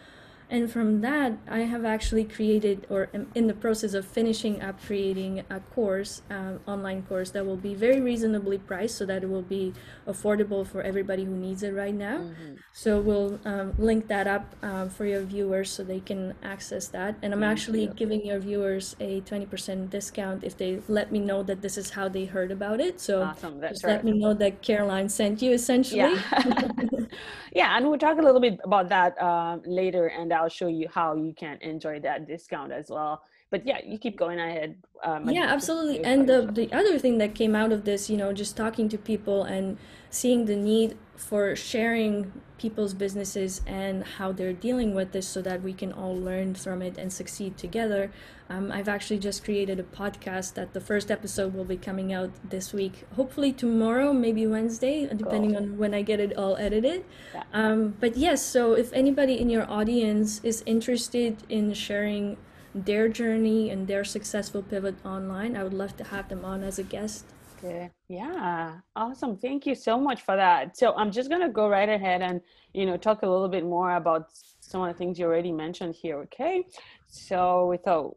And 0.50 0.72
from 0.72 1.02
that, 1.02 1.38
I 1.50 1.60
have 1.60 1.84
actually 1.84 2.24
created, 2.24 2.88
or 2.90 3.10
am 3.14 3.28
in 3.36 3.48
the 3.48 3.54
process 3.54 3.94
of 3.94 4.06
finishing 4.06 4.62
up 4.62 4.82
creating 4.82 5.44
a 5.50 5.60
course, 5.60 6.22
um, 6.30 6.62
online 6.66 7.04
course 7.04 7.32
that 7.32 7.46
will 7.46 7.58
be 7.58 7.76
very 7.76 8.00
reasonably 8.00 8.58
priced, 8.58 8.98
so 8.98 9.06
that 9.06 9.24
it 9.24 9.30
will 9.30 9.42
be 9.42 9.74
affordable 10.08 10.66
for 10.66 10.82
everybody 10.82 11.26
who 11.26 11.36
needs 11.36 11.64
it 11.64 11.72
right 11.74 11.94
now. 11.94 12.26
So 12.72 13.02
we'll 13.02 13.40
um, 13.46 13.74
link 13.78 14.08
that 14.08 14.28
up 14.28 14.56
um, 14.62 14.90
for 14.90 15.06
your 15.06 15.24
viewers 15.24 15.70
so 15.72 15.84
they 15.84 16.00
can 16.00 16.36
access 16.42 16.88
that. 16.90 17.18
And 17.22 17.34
I'm 17.34 17.44
actually 17.44 17.88
giving 17.88 18.26
your 18.26 18.40
viewers 18.40 18.96
a 19.00 19.22
20% 19.22 19.90
discount 19.90 20.44
if 20.44 20.56
they 20.58 20.82
let 20.88 21.12
me 21.12 21.20
know 21.20 21.44
that 21.44 21.62
this 21.62 21.78
is 21.78 21.90
how 21.92 22.08
they 22.08 22.26
heard 22.26 22.52
about 22.52 22.80
it. 22.80 23.02
So 23.02 23.24
Awesome, 23.24 23.60
just 23.68 23.86
let 23.86 24.04
me 24.04 24.14
know 24.14 24.34
that 24.36 24.62
Caroline 24.62 25.10
sent 25.10 25.42
you, 25.42 25.52
essentially. 25.52 26.16
Yeah. 26.16 26.70
yeah, 27.58 27.76
and 27.76 27.88
we'll 27.88 27.98
talk 27.98 28.20
a 28.20 28.22
little 28.22 28.40
bit 28.40 28.60
about 28.64 28.88
that 28.90 29.20
um, 29.20 29.64
later, 29.66 30.08
and 30.08 30.32
I'll 30.32 30.48
show 30.60 30.68
you 30.68 30.88
how 30.94 31.16
you 31.16 31.34
can 31.34 31.58
enjoy 31.62 32.00
that 32.02 32.28
discount 32.28 32.72
as 32.72 32.90
well. 32.90 33.24
But 33.50 33.66
yeah, 33.66 33.80
you 33.84 33.98
keep 33.98 34.16
going 34.16 34.40
ahead. 34.40 34.76
Um, 35.04 35.28
Yeah, 35.30 35.48
absolutely. 35.56 36.04
And 36.04 36.30
the 36.30 36.40
the 36.60 36.72
other 36.72 37.00
thing 37.00 37.18
that 37.18 37.34
came 37.34 37.56
out 37.56 37.72
of 37.72 37.84
this, 37.84 38.10
you 38.12 38.18
know, 38.18 38.32
just 38.32 38.56
talking 38.56 38.88
to 38.90 38.98
people 38.98 39.44
and 39.44 39.78
seeing 40.12 40.46
the 40.46 40.56
need 40.56 40.98
for 41.18 41.56
sharing 41.56 42.32
people's 42.58 42.94
businesses 42.94 43.62
and 43.66 44.04
how 44.04 44.32
they're 44.32 44.54
dealing 44.54 44.96
with 44.96 45.12
this 45.12 45.28
so 45.28 45.42
that 45.42 45.62
we 45.62 45.74
can 45.74 45.92
all 45.92 46.16
learn 46.16 46.56
from 46.56 46.82
it 46.82 46.98
and 46.98 47.12
succeed 47.12 47.58
together. 47.58 48.12
Um, 48.50 48.72
I've 48.72 48.88
actually 48.88 49.20
just 49.20 49.44
created 49.44 49.80
a 49.80 49.84
podcast 49.84 50.54
that 50.54 50.74
the 50.74 50.80
first 50.80 51.12
episode 51.12 51.54
will 51.54 51.66
be 51.66 51.78
coming 51.78 52.14
out 52.14 52.32
this 52.50 52.74
week, 52.74 53.06
hopefully 53.16 53.52
tomorrow, 53.52 54.14
maybe 54.14 54.48
Wednesday, 54.48 55.08
depending 55.14 55.56
on 55.56 55.78
when 55.78 55.94
I 55.94 56.02
get 56.02 56.20
it 56.20 56.38
all 56.38 56.56
edited. 56.58 57.04
Yeah. 57.34 57.44
Um, 57.52 57.96
but 58.00 58.16
yes, 58.16 58.44
so 58.44 58.74
if 58.74 58.94
anybody 58.94 59.40
in 59.40 59.50
your 59.50 59.70
audience 59.70 60.40
is 60.44 60.64
interested 60.66 61.44
in 61.50 61.74
sharing 61.74 62.38
their 62.74 63.10
journey 63.10 63.70
and 63.70 63.88
their 63.88 64.04
successful 64.04 64.62
pivot 64.62 64.96
online, 65.06 65.58
I 65.58 65.64
would 65.64 65.74
love 65.74 65.98
to 65.98 66.06
have 66.06 66.30
them 66.30 66.46
on 66.46 66.64
as 66.64 66.80
a 66.80 66.84
guest. 66.84 67.26
Okay. 67.58 67.90
Yeah. 68.08 68.80
Awesome. 68.96 69.38
Thank 69.38 69.66
you 69.66 69.74
so 69.74 70.00
much 70.00 70.22
for 70.22 70.36
that. 70.36 70.78
So 70.78 70.94
I'm 70.96 71.12
just 71.12 71.30
gonna 71.30 71.50
go 71.50 71.68
right 71.68 71.90
ahead 71.90 72.22
and 72.22 72.42
you 72.74 72.86
know 72.86 72.98
talk 72.98 73.24
a 73.24 73.28
little 73.28 73.50
bit 73.50 73.64
more 73.64 73.96
about 73.96 74.28
some 74.60 74.82
of 74.82 74.88
the 74.90 74.94
things 74.98 75.18
you 75.18 75.26
already 75.26 75.52
mentioned 75.52 75.96
here. 75.96 76.20
Okay. 76.20 76.64
So 77.08 77.68
without 77.68 78.16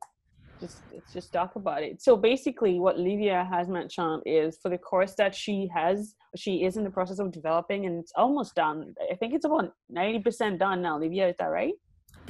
just 0.60 0.82
let's 0.92 1.12
just 1.12 1.32
talk 1.32 1.56
about 1.56 1.82
it. 1.82 2.02
So 2.02 2.16
basically, 2.16 2.78
what 2.78 2.98
Livia 2.98 3.48
has 3.50 3.68
mentioned 3.68 4.22
is 4.26 4.58
for 4.62 4.68
the 4.68 4.78
course 4.78 5.14
that 5.14 5.34
she 5.34 5.68
has, 5.74 6.14
she 6.36 6.64
is 6.64 6.76
in 6.76 6.84
the 6.84 6.90
process 6.90 7.18
of 7.18 7.32
developing, 7.32 7.86
and 7.86 7.98
it's 7.98 8.12
almost 8.14 8.54
done. 8.54 8.94
I 9.10 9.14
think 9.14 9.32
it's 9.32 9.46
about 9.46 9.72
ninety 9.88 10.18
percent 10.18 10.58
done 10.58 10.82
now. 10.82 10.98
Livia, 10.98 11.28
is 11.28 11.36
that 11.38 11.46
right? 11.46 11.72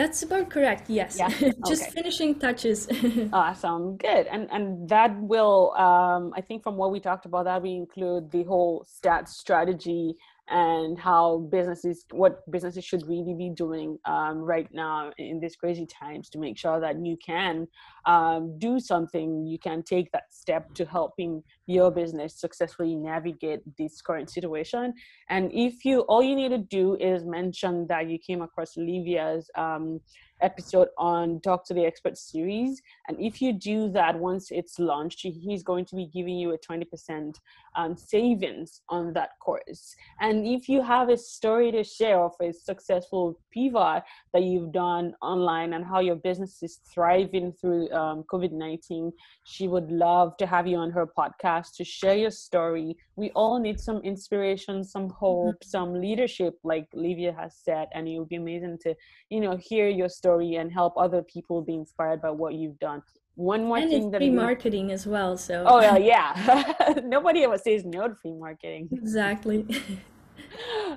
That's 0.00 0.22
about 0.22 0.48
correct, 0.48 0.88
yes. 0.88 1.18
Yeah, 1.18 1.28
Just 1.68 1.82
okay. 1.82 1.90
finishing 1.90 2.34
touches. 2.38 2.88
Awesome, 3.34 3.98
good, 3.98 4.26
and 4.32 4.48
and 4.50 4.88
that 4.88 5.12
will, 5.20 5.74
um, 5.76 6.32
I 6.34 6.40
think, 6.40 6.62
from 6.62 6.78
what 6.78 6.90
we 6.90 7.00
talked 7.00 7.26
about, 7.26 7.44
that 7.44 7.60
we 7.60 7.72
include 7.74 8.30
the 8.30 8.44
whole 8.44 8.86
stat 8.88 9.28
strategy 9.28 10.16
and 10.48 10.98
how 10.98 11.46
businesses, 11.52 12.06
what 12.12 12.50
businesses 12.50 12.82
should 12.82 13.06
really 13.06 13.34
be 13.34 13.50
doing 13.50 13.98
um, 14.06 14.38
right 14.38 14.68
now 14.72 15.12
in 15.18 15.38
these 15.38 15.54
crazy 15.54 15.84
times 15.84 16.30
to 16.30 16.38
make 16.38 16.56
sure 16.56 16.80
that 16.80 16.96
you 17.04 17.18
can 17.18 17.68
um, 18.06 18.58
do 18.58 18.80
something, 18.80 19.46
you 19.46 19.58
can 19.58 19.82
take 19.82 20.10
that 20.12 20.24
step 20.30 20.72
to 20.74 20.84
helping 20.84 21.42
your 21.66 21.90
business 21.90 22.40
successfully 22.40 22.94
navigate 22.94 23.60
this 23.78 24.00
current 24.00 24.30
situation. 24.30 24.94
And 25.28 25.50
if 25.52 25.84
you, 25.84 26.00
all 26.02 26.22
you 26.22 26.34
need 26.34 26.50
to 26.50 26.58
do 26.58 26.96
is 26.96 27.24
mention 27.24 27.86
that 27.88 28.08
you 28.08 28.18
came 28.18 28.42
across 28.42 28.76
Livia's 28.76 29.50
um, 29.56 30.00
episode 30.42 30.88
on 30.98 31.40
Talk 31.40 31.64
to 31.66 31.74
the 31.74 31.84
Expert 31.84 32.16
series. 32.16 32.80
And 33.08 33.20
if 33.20 33.40
you 33.40 33.52
do 33.52 33.90
that 33.90 34.18
once 34.18 34.50
it's 34.50 34.78
launched, 34.78 35.20
he's 35.22 35.62
going 35.62 35.84
to 35.86 35.96
be 35.96 36.06
giving 36.06 36.36
you 36.36 36.52
a 36.52 36.58
20% 36.58 37.34
um, 37.76 37.96
savings 37.96 38.82
on 38.88 39.12
that 39.14 39.30
course. 39.40 39.94
And 40.20 40.46
if 40.46 40.68
you 40.68 40.82
have 40.82 41.08
a 41.08 41.16
story 41.16 41.70
to 41.72 41.84
share 41.84 42.20
of 42.20 42.32
a 42.40 42.52
successful 42.52 43.38
pivot 43.52 44.02
that 44.32 44.42
you've 44.42 44.72
done 44.72 45.14
online 45.22 45.74
and 45.74 45.84
how 45.84 46.00
your 46.00 46.16
business 46.16 46.62
is 46.62 46.80
thriving 46.92 47.52
through 47.52 47.88
um, 47.92 48.24
COVID 48.32 48.52
19, 48.52 49.12
she 49.44 49.68
would 49.68 49.90
love 49.90 50.36
to 50.38 50.46
have 50.46 50.66
you 50.66 50.76
on 50.76 50.90
her 50.90 51.06
podcast 51.06 51.76
to 51.76 51.84
share 51.84 52.16
your 52.16 52.30
story. 52.30 52.96
We 53.16 53.30
all 53.30 53.58
need 53.58 53.80
some 53.80 53.98
inspiration, 53.98 54.84
some 54.84 55.10
hope, 55.10 55.62
some 55.62 55.94
leadership, 56.00 56.54
like 56.64 56.86
Livia 56.94 57.32
has 57.32 57.56
said. 57.56 57.88
And 57.94 58.08
it 58.08 58.18
would 58.18 58.28
be 58.28 58.36
amazing 58.36 58.78
to 58.82 58.94
you 59.28 59.40
know 59.40 59.56
hear 59.56 59.88
your 59.88 60.08
story 60.08 60.56
and 60.56 60.72
help 60.72 60.94
other 60.96 61.22
people 61.22 61.62
be 61.62 61.74
inspired 61.74 62.20
by 62.22 62.30
what 62.30 62.54
you've 62.54 62.78
done 62.78 63.02
one 63.40 63.64
more 63.64 63.78
and 63.78 63.90
thing 63.90 64.10
that 64.10 64.18
free 64.18 64.30
marketing 64.30 64.92
as 64.92 65.06
well, 65.06 65.36
so 65.36 65.64
oh 65.66 65.78
well, 65.78 65.98
yeah 65.98 66.74
nobody 67.04 67.44
ever 67.44 67.56
says 67.56 67.84
no 67.84 68.08
to 68.08 68.14
free 68.14 68.34
marketing 68.34 68.88
exactly. 68.92 69.66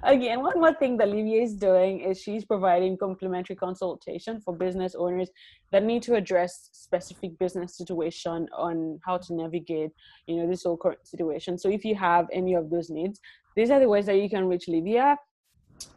again 0.04 0.42
one 0.42 0.60
more 0.60 0.74
thing 0.74 0.98
that 0.98 1.10
Livia 1.10 1.42
is 1.42 1.54
doing 1.56 2.00
is 2.02 2.22
she's 2.22 2.46
providing 2.46 2.98
complimentary 2.98 3.56
consultation 3.56 4.42
for 4.42 4.56
business 4.56 4.96
owners 4.96 5.30
that 5.72 5.84
need 5.84 6.04
to 6.04 6.16
address 6.16 6.70
specific 6.72 7.38
business 7.40 7.78
situation 7.78 8.48
on 8.56 9.00
how 9.06 9.18
to 9.18 9.34
navigate 9.34 9.92
you 10.28 10.36
know 10.38 10.48
this 10.48 10.64
whole 10.64 10.78
current 10.78 11.06
situation 11.08 11.58
so 11.58 11.70
if 11.70 11.84
you 11.86 11.96
have 11.96 12.28
any 12.32 12.54
of 12.54 12.70
those 12.70 12.90
needs 12.90 13.20
these 13.56 13.70
are 13.70 13.80
the 13.80 13.88
ways 13.88 14.06
that 14.06 14.18
you 14.18 14.30
can 14.30 14.48
reach 14.48 14.68
Livia 14.68 15.18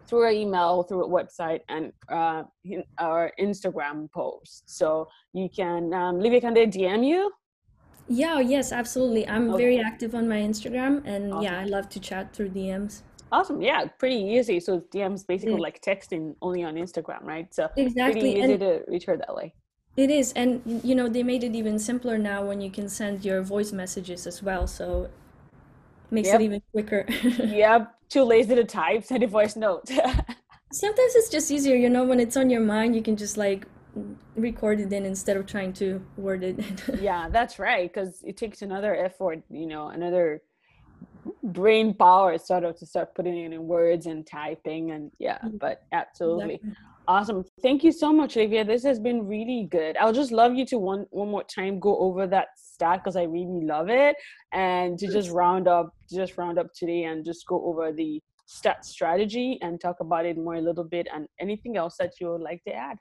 through 0.09 0.23
our 0.23 0.31
email, 0.31 0.83
through 0.85 1.05
a 1.05 1.09
website, 1.09 1.61
and 1.69 1.93
uh, 2.09 2.45
in 2.65 2.85
our 2.99 3.33
Instagram 3.41 4.11
post. 4.13 4.63
So 4.67 5.09
you 5.33 5.49
can, 5.55 5.93
um, 5.93 6.21
Livia, 6.21 6.41
can 6.41 6.55
they 6.55 6.67
DM 6.67 7.07
you? 7.07 7.33
Yeah, 8.09 8.39
yes, 8.39 8.73
absolutely. 8.73 9.27
I'm 9.29 9.51
Okay. 9.51 9.65
very 9.65 9.81
active 9.81 10.15
on 10.15 10.29
my 10.29 10.37
Instagram 10.37 11.05
and 11.05 11.43
yeah, 11.43 11.59
I 11.59 11.65
love 11.65 11.89
to 11.91 12.01
chat 12.01 12.33
through 12.33 12.51
DMs. 12.51 13.03
Awesome. 13.33 13.61
Yeah, 13.61 13.87
pretty 13.99 14.17
easy. 14.17 14.61
So 14.61 14.81
DMs 14.93 15.27
basically 15.27 15.55
yeah. 15.55 15.61
like 15.61 15.83
texting 15.83 16.37
only 16.43 16.63
on 16.63 16.75
Instagram, 16.75 17.23
right? 17.23 17.53
So 17.55 17.69
exactly. 17.77 18.21
pretty 18.21 18.39
easy 18.39 18.53
and 18.53 18.61
to 18.61 18.83
reach 18.89 19.05
her 19.05 19.17
that 19.17 19.35
way. 19.35 19.55
It 19.97 20.11
is, 20.11 20.33
and 20.35 20.63
you 20.85 20.95
know 20.95 21.09
they 21.09 21.23
made 21.23 21.43
it 21.43 21.55
even 21.55 21.79
simpler 21.79 22.19
now 22.19 22.45
when 22.45 22.61
you 22.61 22.71
can 22.71 22.89
send 22.89 23.25
your 23.25 23.43
voice 23.43 23.73
messages 23.73 24.27
as 24.27 24.43
well. 24.43 24.67
So 24.67 25.09
makes 26.11 26.29
yep. 26.29 26.41
it 26.41 26.45
even 26.45 26.63
quicker. 26.73 27.05
yep. 27.45 27.95
Too 28.09 28.23
lazy 28.23 28.55
to 28.55 28.65
type, 28.65 29.05
send 29.05 29.23
a 29.23 29.27
voice 29.27 29.57
note. 29.57 29.89
Sometimes 30.73 31.15
it's 31.15 31.29
just 31.29 31.51
easier, 31.51 31.77
you 31.77 31.89
know, 31.89 32.05
when 32.05 32.21
it's 32.21 32.37
on 32.37 32.51
your 32.51 32.61
mind, 32.61 32.95
you 32.95 33.03
can 33.03 33.17
just 33.17 33.37
like 33.37 33.67
record 34.37 34.81
it 34.81 34.93
in 34.93 35.05
instead 35.05 35.37
of 35.37 35.47
trying 35.47 35.73
to 35.75 36.05
word 36.17 36.45
it. 36.45 36.61
yeah, 37.01 37.29
that's 37.29 37.59
right. 37.59 37.93
Because 37.93 38.23
it 38.23 38.37
takes 38.37 38.63
another 38.63 38.95
effort, 38.95 39.43
you 39.51 39.67
know, 39.67 39.89
another 39.89 40.43
brain 41.43 41.95
power 41.95 42.39
sort 42.39 42.65
of 42.65 42.77
to 42.79 42.87
start 42.87 43.15
putting 43.15 43.37
it 43.37 43.53
in 43.53 43.67
words 43.67 44.07
and 44.07 44.27
typing 44.27 44.91
and 44.93 45.11
yeah 45.19 45.39
mm. 45.39 45.59
but 45.59 45.83
absolutely. 45.93 46.55
Exactly. 46.55 46.73
awesome. 47.09 47.45
Thank 47.63 47.85
you 47.85 47.93
so 47.93 48.13
much 48.13 48.37
olivia. 48.37 48.65
This 48.65 48.85
has 48.85 48.99
been 48.99 49.27
really 49.27 49.69
good. 49.71 49.97
I'll 49.97 50.13
just 50.13 50.33
love 50.33 50.55
you 50.55 50.67
to 50.67 50.79
one 50.79 51.07
one 51.11 51.31
more 51.31 51.45
time 51.45 51.79
go 51.81 51.99
over 51.99 52.27
that 52.27 52.49
stat 52.57 53.01
because 53.03 53.17
i 53.17 53.25
really 53.25 53.65
love 53.65 53.89
it. 53.89 54.17
And 54.53 54.99
to 54.99 55.07
just 55.09 55.31
round 55.31 55.69
up 55.69 55.95
just 56.11 56.37
round 56.39 56.59
up 56.59 56.69
today 56.75 57.05
and 57.05 57.25
just 57.25 57.47
go 57.47 57.65
over 57.65 57.93
the 57.93 58.21
stat 58.47 58.85
strategy 58.85 59.59
and 59.63 59.81
talk 59.81 59.97
about 60.01 60.25
it 60.25 60.37
more 60.37 60.55
a 60.55 60.61
little 60.61 60.85
bit 60.85 61.09
and 61.13 61.27
anything 61.41 61.77
else 61.77 61.97
that 61.99 62.13
you 62.21 62.31
would 62.31 62.41
like 62.41 62.63
to 62.65 62.73
add 62.73 62.97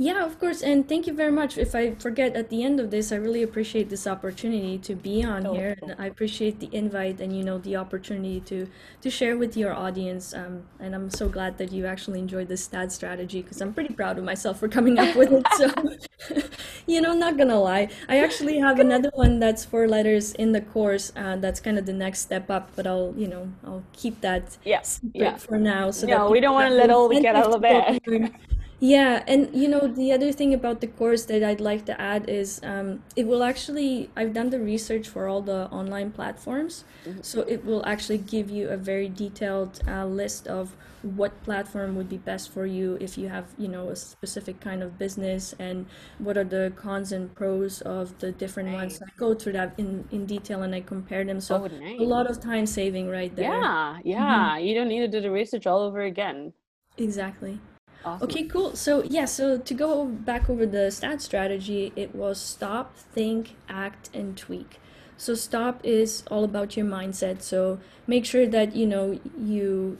yeah, 0.00 0.24
of 0.24 0.40
course. 0.40 0.62
And 0.62 0.88
thank 0.88 1.06
you 1.06 1.12
very 1.12 1.30
much. 1.30 1.58
If 1.58 1.74
I 1.74 1.94
forget 1.94 2.34
at 2.34 2.48
the 2.48 2.62
end 2.62 2.80
of 2.80 2.90
this, 2.90 3.12
I 3.12 3.16
really 3.16 3.42
appreciate 3.42 3.90
this 3.90 4.06
opportunity 4.06 4.78
to 4.78 4.94
be 4.94 5.22
on 5.22 5.46
oh, 5.46 5.52
here. 5.52 5.76
And 5.82 5.94
I 5.98 6.06
appreciate 6.06 6.58
the 6.58 6.70
invite 6.72 7.20
and, 7.20 7.36
you 7.36 7.44
know, 7.44 7.58
the 7.58 7.76
opportunity 7.76 8.40
to, 8.46 8.66
to 9.02 9.10
share 9.10 9.36
with 9.36 9.58
your 9.58 9.74
audience. 9.74 10.32
Um, 10.32 10.62
and 10.78 10.94
I'm 10.94 11.10
so 11.10 11.28
glad 11.28 11.58
that 11.58 11.70
you 11.70 11.84
actually 11.84 12.18
enjoyed 12.18 12.48
this 12.48 12.64
stat 12.64 12.92
strategy 12.92 13.42
because 13.42 13.60
I'm 13.60 13.74
pretty 13.74 13.92
proud 13.92 14.16
of 14.16 14.24
myself 14.24 14.58
for 14.58 14.68
coming 14.68 14.98
up 14.98 15.14
with 15.16 15.32
it. 15.32 15.46
So, 15.58 16.40
you 16.86 17.02
know, 17.02 17.12
not 17.12 17.36
going 17.36 17.50
to 17.50 17.58
lie. 17.58 17.90
I 18.08 18.24
actually 18.24 18.58
have 18.58 18.80
another 18.80 19.10
one 19.12 19.38
that's 19.38 19.66
four 19.66 19.86
letters 19.86 20.32
in 20.32 20.52
the 20.52 20.62
course. 20.62 21.12
Uh, 21.14 21.36
that's 21.36 21.60
kind 21.60 21.78
of 21.78 21.84
the 21.84 21.92
next 21.92 22.20
step 22.20 22.50
up, 22.50 22.70
but 22.74 22.86
I'll, 22.86 23.12
you 23.18 23.28
know, 23.28 23.52
I'll 23.66 23.84
keep 23.92 24.22
that 24.22 24.56
yes, 24.64 25.02
yeah. 25.12 25.36
for 25.36 25.58
now. 25.58 25.90
So 25.90 26.06
no, 26.06 26.30
we 26.30 26.40
don't 26.40 26.54
want 26.54 26.70
to 26.70 26.74
let 26.74 26.88
all 26.88 27.06
the 27.06 27.20
cat 27.20 27.36
out 27.36 27.52
of 27.52 27.60
bed. 27.60 28.00
Yeah, 28.80 29.22
and 29.26 29.54
you 29.54 29.68
know, 29.68 29.86
the 29.86 30.10
other 30.10 30.32
thing 30.32 30.54
about 30.54 30.80
the 30.80 30.86
course 30.86 31.26
that 31.26 31.42
I'd 31.42 31.60
like 31.60 31.84
to 31.84 32.00
add 32.00 32.28
is 32.30 32.60
um, 32.64 33.02
it 33.14 33.26
will 33.26 33.44
actually, 33.44 34.08
I've 34.16 34.32
done 34.32 34.48
the 34.48 34.58
research 34.58 35.06
for 35.06 35.28
all 35.28 35.42
the 35.42 35.68
online 35.68 36.12
platforms. 36.12 36.84
Mm-hmm. 37.04 37.20
So 37.20 37.42
it 37.42 37.64
will 37.64 37.84
actually 37.84 38.18
give 38.18 38.48
you 38.48 38.70
a 38.70 38.78
very 38.78 39.08
detailed 39.10 39.80
uh, 39.86 40.06
list 40.06 40.48
of 40.48 40.74
what 41.02 41.42
platform 41.44 41.94
would 41.96 42.08
be 42.08 42.16
best 42.16 42.50
for 42.50 42.64
you 42.64 42.96
if 43.00 43.18
you 43.18 43.28
have, 43.28 43.46
you 43.58 43.68
know, 43.68 43.90
a 43.90 43.96
specific 43.96 44.60
kind 44.60 44.82
of 44.82 44.98
business 44.98 45.54
and 45.58 45.86
what 46.18 46.38
are 46.38 46.44
the 46.44 46.72
cons 46.76 47.12
and 47.12 47.34
pros 47.34 47.82
of 47.82 48.18
the 48.18 48.32
different 48.32 48.70
nice. 48.70 48.98
ones. 48.98 49.02
I 49.02 49.12
go 49.18 49.34
through 49.34 49.54
that 49.54 49.74
in, 49.76 50.08
in 50.10 50.24
detail 50.24 50.62
and 50.62 50.74
I 50.74 50.80
compare 50.80 51.24
them. 51.24 51.40
So 51.40 51.56
oh, 51.56 51.66
nice. 51.66 52.00
a 52.00 52.02
lot 52.02 52.30
of 52.30 52.40
time 52.40 52.64
saving 52.64 53.10
right 53.10 53.34
there. 53.36 53.52
Yeah, 53.52 53.98
yeah. 54.04 54.56
Mm-hmm. 54.56 54.64
You 54.64 54.74
don't 54.74 54.88
need 54.88 55.00
to 55.00 55.08
do 55.08 55.20
the 55.20 55.30
research 55.30 55.66
all 55.66 55.80
over 55.80 56.00
again. 56.00 56.54
Exactly. 56.96 57.60
Awesome. 58.04 58.28
Okay, 58.28 58.44
cool. 58.44 58.76
So 58.76 59.02
yeah, 59.04 59.26
so 59.26 59.58
to 59.58 59.74
go 59.74 60.06
back 60.06 60.48
over 60.48 60.64
the 60.64 60.90
stat 60.90 61.20
strategy, 61.20 61.92
it 61.96 62.14
was 62.14 62.40
stop, 62.40 62.96
think, 62.96 63.56
act, 63.68 64.08
and 64.14 64.36
tweak. 64.36 64.78
So 65.18 65.34
stop 65.34 65.80
is 65.84 66.24
all 66.30 66.44
about 66.44 66.76
your 66.78 66.86
mindset. 66.86 67.42
So 67.42 67.78
make 68.06 68.24
sure 68.24 68.46
that 68.46 68.74
you 68.74 68.86
know 68.86 69.20
you 69.38 69.98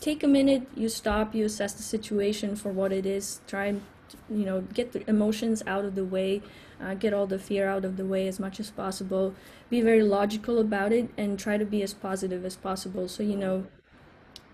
take 0.00 0.22
a 0.22 0.28
minute, 0.28 0.68
you 0.74 0.90
stop, 0.90 1.34
you 1.34 1.46
assess 1.46 1.72
the 1.72 1.82
situation 1.82 2.54
for 2.54 2.70
what 2.70 2.92
it 2.92 3.06
is. 3.06 3.40
Try 3.46 3.66
and 3.66 3.82
you 4.28 4.44
know 4.44 4.60
get 4.74 4.92
the 4.92 5.08
emotions 5.08 5.62
out 5.66 5.86
of 5.86 5.94
the 5.94 6.04
way, 6.04 6.42
uh, 6.82 6.94
get 6.94 7.14
all 7.14 7.26
the 7.26 7.38
fear 7.38 7.66
out 7.66 7.84
of 7.84 7.96
the 7.96 8.04
way 8.04 8.28
as 8.28 8.38
much 8.38 8.60
as 8.60 8.70
possible. 8.70 9.34
Be 9.70 9.80
very 9.80 10.02
logical 10.02 10.58
about 10.58 10.92
it 10.92 11.08
and 11.16 11.38
try 11.38 11.56
to 11.56 11.64
be 11.64 11.82
as 11.82 11.94
positive 11.94 12.44
as 12.44 12.56
possible. 12.56 13.08
So 13.08 13.22
you 13.22 13.36
know 13.36 13.66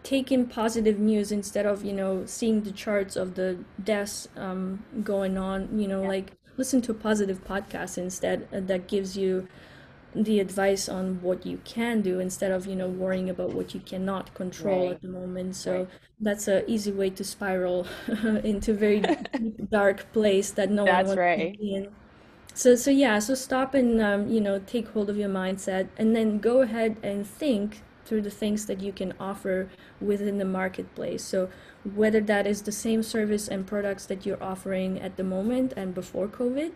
take 0.04 0.30
in 0.30 0.46
positive 0.46 0.98
news 0.98 1.32
instead 1.32 1.66
of 1.66 1.84
you 1.84 1.92
know 1.92 2.24
seeing 2.26 2.62
the 2.62 2.70
charts 2.70 3.16
of 3.16 3.34
the 3.34 3.58
deaths 3.82 4.28
um, 4.36 4.84
going 5.02 5.36
on 5.36 5.68
you 5.76 5.88
know 5.88 6.02
yeah. 6.02 6.08
like 6.08 6.32
listen 6.56 6.80
to 6.80 6.92
a 6.92 6.94
positive 6.94 7.42
podcast 7.44 7.98
instead 7.98 8.46
uh, 8.52 8.60
that 8.60 8.86
gives 8.86 9.16
you 9.16 9.48
the 10.14 10.38
advice 10.38 10.88
on 10.88 11.20
what 11.22 11.44
you 11.44 11.60
can 11.64 12.00
do 12.00 12.20
instead 12.20 12.52
of 12.52 12.66
you 12.66 12.76
know 12.76 12.86
worrying 12.86 13.28
about 13.28 13.52
what 13.52 13.74
you 13.74 13.80
cannot 13.80 14.32
control 14.34 14.86
right. 14.86 14.94
at 14.94 15.02
the 15.02 15.08
moment 15.08 15.56
so 15.56 15.78
right. 15.78 15.88
that's 16.20 16.46
an 16.46 16.62
easy 16.68 16.92
way 16.92 17.10
to 17.10 17.24
spiral 17.24 17.86
into 18.44 18.70
a 18.70 18.74
very 18.74 19.02
dark 19.70 20.12
place 20.12 20.52
that 20.52 20.70
no 20.70 20.84
that's 20.84 21.08
one 21.08 21.16
wants 21.16 21.18
right. 21.18 21.52
to 21.54 21.58
be 21.58 21.74
in 21.74 21.88
so 22.52 22.76
so 22.76 22.90
yeah 22.90 23.18
so 23.18 23.34
stop 23.34 23.74
and 23.74 24.00
um, 24.00 24.28
you 24.28 24.40
know 24.40 24.60
take 24.66 24.86
hold 24.88 25.10
of 25.10 25.16
your 25.16 25.30
mindset 25.30 25.88
and 25.96 26.14
then 26.14 26.38
go 26.38 26.60
ahead 26.60 26.96
and 27.02 27.26
think 27.26 27.80
through 28.04 28.22
the 28.22 28.30
things 28.30 28.66
that 28.66 28.80
you 28.80 28.92
can 28.92 29.14
offer 29.18 29.68
within 30.00 30.38
the 30.38 30.44
marketplace. 30.44 31.24
So 31.24 31.50
whether 31.84 32.20
that 32.20 32.46
is 32.46 32.62
the 32.62 32.72
same 32.72 33.02
service 33.02 33.48
and 33.48 33.66
products 33.66 34.06
that 34.06 34.24
you're 34.24 34.42
offering 34.42 35.00
at 35.00 35.16
the 35.16 35.24
moment 35.24 35.72
and 35.76 35.94
before 35.94 36.28
COVID, 36.28 36.72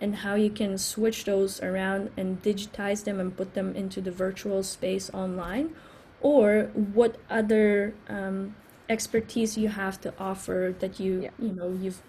and 0.00 0.16
how 0.16 0.34
you 0.34 0.50
can 0.50 0.76
switch 0.78 1.24
those 1.24 1.62
around 1.62 2.10
and 2.16 2.42
digitize 2.42 3.04
them 3.04 3.20
and 3.20 3.36
put 3.36 3.54
them 3.54 3.74
into 3.76 4.00
the 4.00 4.10
virtual 4.10 4.64
space 4.64 5.08
online, 5.14 5.74
or 6.20 6.70
what 6.74 7.16
other 7.30 7.94
um, 8.08 8.56
expertise 8.88 9.56
you 9.56 9.68
have 9.68 10.00
to 10.00 10.12
offer 10.18 10.74
that 10.80 10.98
you 10.98 11.22
yeah. 11.22 11.30
you 11.38 11.52
know 11.52 11.70
you've 11.80 12.02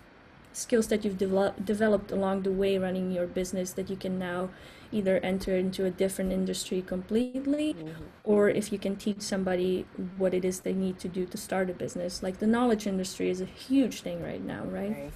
skills 0.51 0.87
that 0.87 1.03
you've 1.03 1.17
developed 1.17 1.65
developed 1.65 2.11
along 2.11 2.41
the 2.43 2.51
way 2.51 2.77
running 2.77 3.11
your 3.11 3.27
business 3.27 3.73
that 3.73 3.89
you 3.89 3.95
can 3.95 4.19
now 4.19 4.49
either 4.93 5.17
enter 5.19 5.55
into 5.55 5.85
a 5.85 5.91
different 5.91 6.31
industry 6.31 6.81
completely 6.81 7.73
mm-hmm. 7.73 8.03
or 8.23 8.49
if 8.49 8.71
you 8.71 8.79
can 8.79 8.95
teach 8.95 9.21
somebody 9.21 9.85
what 10.17 10.33
it 10.33 10.45
is 10.45 10.61
they 10.61 10.73
need 10.73 10.99
to 10.99 11.07
do 11.07 11.25
to 11.25 11.37
start 11.37 11.69
a 11.69 11.73
business 11.73 12.21
like 12.23 12.39
the 12.39 12.47
knowledge 12.47 12.85
industry 12.87 13.29
is 13.29 13.41
a 13.41 13.45
huge 13.45 14.01
thing 14.01 14.21
right 14.21 14.43
now 14.43 14.63
right, 14.65 14.91
right. 14.91 15.11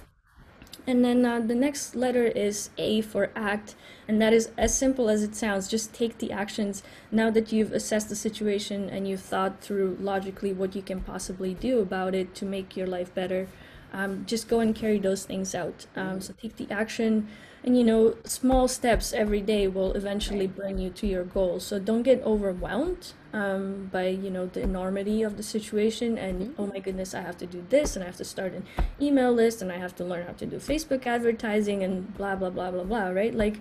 and 0.86 1.04
then 1.04 1.24
uh, 1.24 1.40
the 1.40 1.54
next 1.54 1.94
letter 1.94 2.26
is 2.26 2.70
a 2.76 3.00
for 3.02 3.30
act 3.36 3.74
and 4.06 4.20
that 4.20 4.32
is 4.32 4.50
as 4.58 4.76
simple 4.76 5.08
as 5.08 5.22
it 5.22 5.34
sounds 5.34 5.68
just 5.68 5.94
take 5.94 6.18
the 6.18 6.32
actions 6.32 6.82
now 7.10 7.30
that 7.30 7.52
you've 7.52 7.72
assessed 7.72 8.08
the 8.08 8.16
situation 8.16 8.90
and 8.90 9.06
you've 9.08 9.22
thought 9.22 9.60
through 9.60 9.96
logically 10.00 10.52
what 10.52 10.74
you 10.74 10.82
can 10.82 11.00
possibly 11.00 11.54
do 11.54 11.80
about 11.80 12.14
it 12.14 12.34
to 12.34 12.44
make 12.44 12.76
your 12.76 12.86
life 12.86 13.14
better 13.14 13.48
um, 13.92 14.24
just 14.26 14.48
go 14.48 14.60
and 14.60 14.74
carry 14.74 14.98
those 14.98 15.24
things 15.24 15.54
out 15.54 15.86
um, 15.96 16.06
mm-hmm. 16.06 16.20
so 16.20 16.34
take 16.40 16.56
the 16.56 16.70
action 16.70 17.28
and 17.68 17.76
you 17.76 17.84
know 17.84 18.16
small 18.24 18.66
steps 18.66 19.12
every 19.12 19.42
day 19.42 19.68
will 19.68 19.92
eventually 19.92 20.46
bring 20.46 20.78
you 20.78 20.88
to 20.88 21.06
your 21.06 21.22
goal. 21.22 21.60
So 21.60 21.78
don't 21.78 22.02
get 22.02 22.22
overwhelmed 22.22 23.12
um, 23.34 23.90
by 23.92 24.06
you 24.06 24.30
know 24.30 24.46
the 24.46 24.62
enormity 24.62 25.22
of 25.22 25.36
the 25.36 25.42
situation 25.42 26.16
and 26.16 26.40
mm-hmm. 26.40 26.62
oh 26.62 26.66
my 26.66 26.78
goodness 26.78 27.14
i 27.14 27.20
have 27.20 27.36
to 27.36 27.46
do 27.46 27.62
this 27.68 27.94
and 27.94 28.02
i 28.02 28.06
have 28.06 28.16
to 28.16 28.24
start 28.24 28.54
an 28.54 28.64
email 29.02 29.30
list 29.30 29.60
and 29.60 29.70
i 29.70 29.76
have 29.76 29.94
to 29.96 30.02
learn 30.02 30.26
how 30.26 30.32
to 30.32 30.46
do 30.46 30.56
facebook 30.56 31.06
advertising 31.06 31.82
and 31.82 32.16
blah 32.16 32.34
blah 32.34 32.48
blah 32.48 32.70
blah 32.70 32.84
blah 32.84 33.08
right? 33.08 33.34
Like 33.34 33.60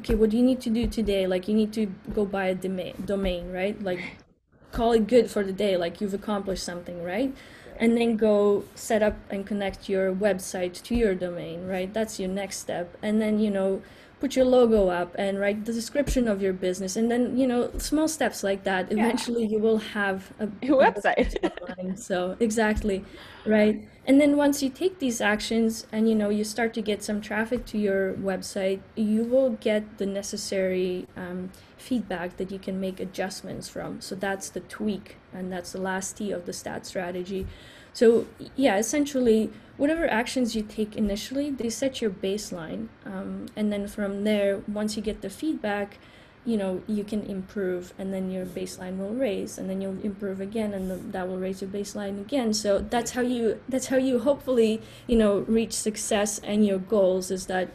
okay 0.00 0.16
what 0.16 0.30
do 0.30 0.36
you 0.36 0.42
need 0.42 0.60
to 0.62 0.70
do 0.70 0.88
today? 0.88 1.28
Like 1.28 1.46
you 1.46 1.54
need 1.54 1.72
to 1.74 1.86
go 2.12 2.26
buy 2.26 2.46
a 2.46 2.54
domain 2.56 2.94
domain 3.04 3.52
right? 3.52 3.80
Like 3.80 4.00
call 4.72 4.90
it 4.92 5.06
good 5.06 5.30
for 5.30 5.44
the 5.44 5.52
day 5.52 5.76
like 5.76 6.00
you've 6.00 6.12
accomplished 6.12 6.64
something 6.64 7.02
right 7.02 7.32
and 7.78 7.96
then 7.96 8.16
go 8.16 8.64
set 8.74 9.02
up 9.02 9.16
and 9.30 9.46
connect 9.46 9.88
your 9.88 10.14
website 10.14 10.82
to 10.82 10.94
your 10.94 11.14
domain 11.14 11.66
right? 11.66 11.92
That's 11.92 12.18
your 12.18 12.28
next 12.28 12.58
step. 12.58 12.96
And 13.02 13.20
then 13.20 13.38
you 13.38 13.50
know 13.50 13.82
put 14.18 14.34
your 14.34 14.46
logo 14.46 14.88
up 14.88 15.14
and 15.18 15.38
write 15.38 15.66
the 15.66 15.72
description 15.74 16.26
of 16.26 16.40
your 16.40 16.54
business. 16.54 16.96
And 16.96 17.10
then 17.10 17.36
you 17.36 17.46
know 17.46 17.70
small 17.78 18.08
steps 18.08 18.42
like 18.42 18.64
that 18.64 18.90
eventually 18.90 19.46
you 19.46 19.58
will 19.58 19.78
have 19.78 20.32
a, 20.38 20.44
a 20.62 20.68
website. 20.68 21.98
so 21.98 22.36
exactly 22.40 23.04
right? 23.44 23.86
And 24.06 24.20
then 24.20 24.36
once 24.36 24.62
you 24.62 24.70
take 24.70 24.98
these 24.98 25.20
actions 25.20 25.86
and 25.92 26.08
you 26.08 26.14
know 26.14 26.30
you 26.30 26.44
start 26.44 26.74
to 26.74 26.82
get 26.82 27.02
some 27.02 27.20
traffic 27.20 27.66
to 27.66 27.78
your 27.78 28.14
website 28.14 28.80
you 28.94 29.24
will 29.24 29.50
get 29.50 29.98
the 29.98 30.06
necessary 30.06 31.06
um, 31.16 31.50
feedback 31.76 32.36
that 32.36 32.50
you 32.50 32.58
can 32.58 32.80
make 32.80 33.00
adjustments 33.00 33.68
from. 33.68 34.00
So 34.00 34.14
that's 34.14 34.48
the 34.48 34.60
tweak 34.60 35.16
and 35.32 35.52
that's 35.52 35.72
the 35.72 35.80
last 35.80 36.16
t 36.16 36.32
of 36.32 36.46
the 36.46 36.52
stat 36.52 36.86
strategy. 36.86 37.46
So 37.92 38.26
yeah 38.54 38.76
essentially 38.76 39.50
whatever 39.76 40.06
actions 40.06 40.54
you 40.54 40.62
take 40.62 40.96
initially 40.96 41.50
they 41.50 41.70
set 41.70 42.00
your 42.02 42.10
baseline 42.10 42.88
um, 43.04 43.46
and 43.56 43.72
then 43.72 43.88
from 43.88 44.24
there 44.24 44.62
once 44.68 44.96
you 44.96 45.02
get 45.02 45.22
the 45.22 45.30
feedback 45.30 45.98
you 46.46 46.56
know 46.56 46.80
you 46.86 47.02
can 47.02 47.22
improve 47.26 47.92
and 47.98 48.14
then 48.14 48.30
your 48.30 48.46
baseline 48.46 48.96
will 48.96 49.10
raise 49.10 49.58
and 49.58 49.68
then 49.68 49.80
you'll 49.80 50.00
improve 50.02 50.40
again 50.40 50.72
and 50.72 50.90
the, 50.90 50.94
that 50.96 51.28
will 51.28 51.38
raise 51.38 51.60
your 51.60 51.68
baseline 51.68 52.20
again. 52.20 52.54
So 52.54 52.78
that's 52.78 53.10
how 53.10 53.20
you 53.20 53.60
that's 53.68 53.88
how 53.88 53.96
you 53.96 54.20
hopefully 54.20 54.80
you 55.06 55.16
know 55.16 55.40
reach 55.40 55.72
success 55.72 56.38
and 56.38 56.64
your 56.64 56.78
goals 56.78 57.30
is 57.30 57.46
that 57.46 57.68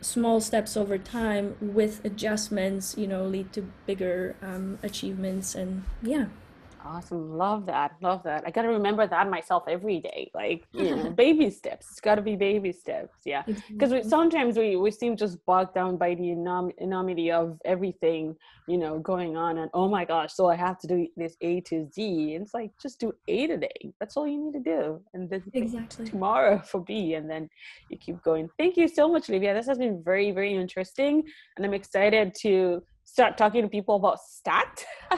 small 0.00 0.40
steps 0.40 0.76
over 0.76 0.98
time 0.98 1.56
with 1.60 2.04
adjustments 2.04 2.96
you 2.96 3.06
know 3.06 3.24
lead 3.24 3.52
to 3.52 3.62
bigger 3.86 4.34
um, 4.42 4.78
achievements 4.82 5.54
and 5.54 5.84
yeah 6.02 6.26
Awesome. 6.84 7.36
Love 7.36 7.66
that. 7.66 7.96
Love 8.00 8.22
that. 8.24 8.42
I 8.46 8.50
got 8.50 8.62
to 8.62 8.68
remember 8.68 9.06
that 9.06 9.28
myself 9.30 9.64
every 9.68 10.00
day. 10.00 10.30
Like, 10.34 10.64
you 10.72 10.96
know, 10.96 11.10
baby 11.10 11.50
steps. 11.50 11.88
It's 11.90 12.00
got 12.00 12.14
to 12.14 12.22
be 12.22 12.36
baby 12.36 12.72
steps. 12.72 13.18
Yeah. 13.24 13.42
Mm-hmm. 13.42 13.74
Because 13.74 13.92
we, 13.92 14.02
sometimes 14.02 14.56
we, 14.56 14.76
we 14.76 14.90
seem 14.90 15.16
just 15.16 15.44
bogged 15.44 15.74
down 15.74 15.96
by 15.96 16.14
the 16.14 16.30
enormity 16.30 17.30
of 17.30 17.58
everything, 17.64 18.34
you 18.66 18.78
know, 18.78 18.98
going 18.98 19.36
on. 19.36 19.58
And 19.58 19.70
oh 19.74 19.88
my 19.88 20.04
gosh, 20.04 20.32
so 20.32 20.46
I 20.48 20.56
have 20.56 20.78
to 20.80 20.86
do 20.86 21.06
this 21.16 21.36
A 21.42 21.60
to 21.62 21.88
Z. 21.92 22.34
And 22.34 22.44
it's 22.44 22.54
like, 22.54 22.70
just 22.80 23.00
do 23.00 23.12
A 23.28 23.46
today. 23.46 23.92
That's 23.98 24.16
all 24.16 24.26
you 24.26 24.42
need 24.42 24.54
to 24.54 24.60
do. 24.60 25.00
And 25.12 25.28
then 25.28 25.42
exactly 25.52 26.06
tomorrow 26.06 26.58
for 26.64 26.80
B. 26.80 27.14
And 27.14 27.28
then 27.28 27.48
you 27.90 27.98
keep 27.98 28.22
going. 28.22 28.48
Thank 28.58 28.76
you 28.76 28.88
so 28.88 29.08
much, 29.08 29.28
Livia. 29.28 29.54
This 29.54 29.66
has 29.66 29.78
been 29.78 30.02
very, 30.02 30.30
very 30.30 30.54
interesting. 30.54 31.24
And 31.56 31.66
I'm 31.66 31.74
excited 31.74 32.34
to 32.40 32.82
start 33.10 33.36
talking 33.36 33.62
to 33.62 33.68
people 33.68 33.96
about 33.96 34.20
stat. 34.20 34.84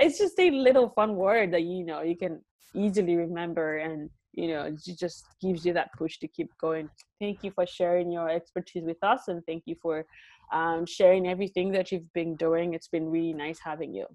It's 0.00 0.18
just 0.18 0.38
a 0.38 0.50
little 0.50 0.88
fun 0.90 1.16
word 1.16 1.52
that 1.52 1.64
you 1.64 1.84
know 1.84 2.00
you 2.02 2.16
can 2.16 2.40
easily 2.74 3.16
remember 3.16 3.78
and 3.78 4.08
you 4.32 4.48
know 4.48 4.62
it 4.62 4.76
just 5.04 5.26
gives 5.42 5.66
you 5.66 5.72
that 5.74 5.88
push 5.98 6.18
to 6.18 6.28
keep 6.28 6.50
going. 6.60 6.88
Thank 7.20 7.44
you 7.44 7.50
for 7.50 7.66
sharing 7.66 8.10
your 8.10 8.28
expertise 8.30 8.84
with 8.84 9.02
us 9.02 9.28
and 9.28 9.44
thank 9.46 9.64
you 9.66 9.76
for 9.82 10.06
um, 10.52 10.86
sharing 10.86 11.28
everything 11.28 11.72
that 11.72 11.92
you've 11.92 12.12
been 12.12 12.36
doing. 12.36 12.74
It's 12.74 12.88
been 12.88 13.08
really 13.10 13.34
nice 13.34 13.58
having 13.70 13.92
you. 13.92 14.06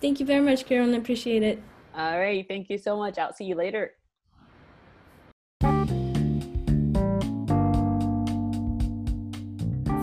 Thank 0.00 0.20
you 0.20 0.26
very 0.26 0.44
much 0.50 0.66
carolyn. 0.66 0.94
I 0.94 0.98
appreciate 0.98 1.42
it. 1.42 1.60
All 1.96 2.18
right. 2.18 2.44
Thank 2.46 2.68
you 2.70 2.78
so 2.78 2.96
much. 2.96 3.18
I'll 3.18 3.32
see 3.32 3.46
you 3.46 3.56
later 3.56 3.92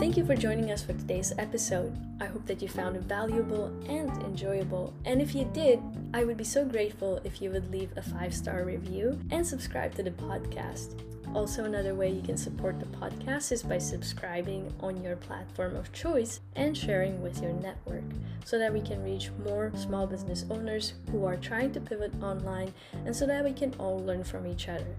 Thank 0.03 0.17
you 0.17 0.25
for 0.25 0.35
joining 0.35 0.69
us 0.69 0.83
for 0.83 0.91
today's 0.91 1.31
episode. 1.37 1.97
I 2.19 2.25
hope 2.25 2.45
that 2.47 2.61
you 2.61 2.67
found 2.67 2.97
it 2.97 3.03
valuable 3.03 3.67
and 3.87 4.11
enjoyable. 4.23 4.93
And 5.05 5.21
if 5.21 5.33
you 5.33 5.45
did, 5.53 5.79
I 6.13 6.25
would 6.25 6.35
be 6.35 6.43
so 6.43 6.65
grateful 6.65 7.21
if 7.23 7.41
you 7.41 7.51
would 7.51 7.71
leave 7.71 7.89
a 7.95 8.01
five 8.01 8.33
star 8.33 8.65
review 8.65 9.17
and 9.31 9.47
subscribe 9.47 9.95
to 9.95 10.03
the 10.03 10.11
podcast. 10.11 10.99
Also, 11.33 11.63
another 11.63 11.95
way 11.95 12.11
you 12.11 12.21
can 12.21 12.37
support 12.37 12.79
the 12.79 12.85
podcast 12.85 13.51
is 13.51 13.63
by 13.63 13.79
subscribing 13.79 14.71
on 14.81 15.03
your 15.03 15.15
platform 15.15 15.75
of 15.75 15.91
choice 15.91 16.41
and 16.55 16.77
sharing 16.77 17.23
with 17.23 17.41
your 17.41 17.53
network 17.53 18.03
so 18.45 18.59
that 18.59 18.71
we 18.71 18.81
can 18.81 19.03
reach 19.03 19.31
more 19.43 19.71
small 19.75 20.05
business 20.05 20.45
owners 20.51 20.93
who 21.11 21.25
are 21.25 21.35
trying 21.35 21.71
to 21.71 21.79
pivot 21.79 22.13
online 22.21 22.71
and 23.05 23.15
so 23.15 23.25
that 23.25 23.43
we 23.43 23.51
can 23.51 23.73
all 23.79 23.97
learn 24.03 24.23
from 24.23 24.45
each 24.45 24.69
other. 24.69 24.95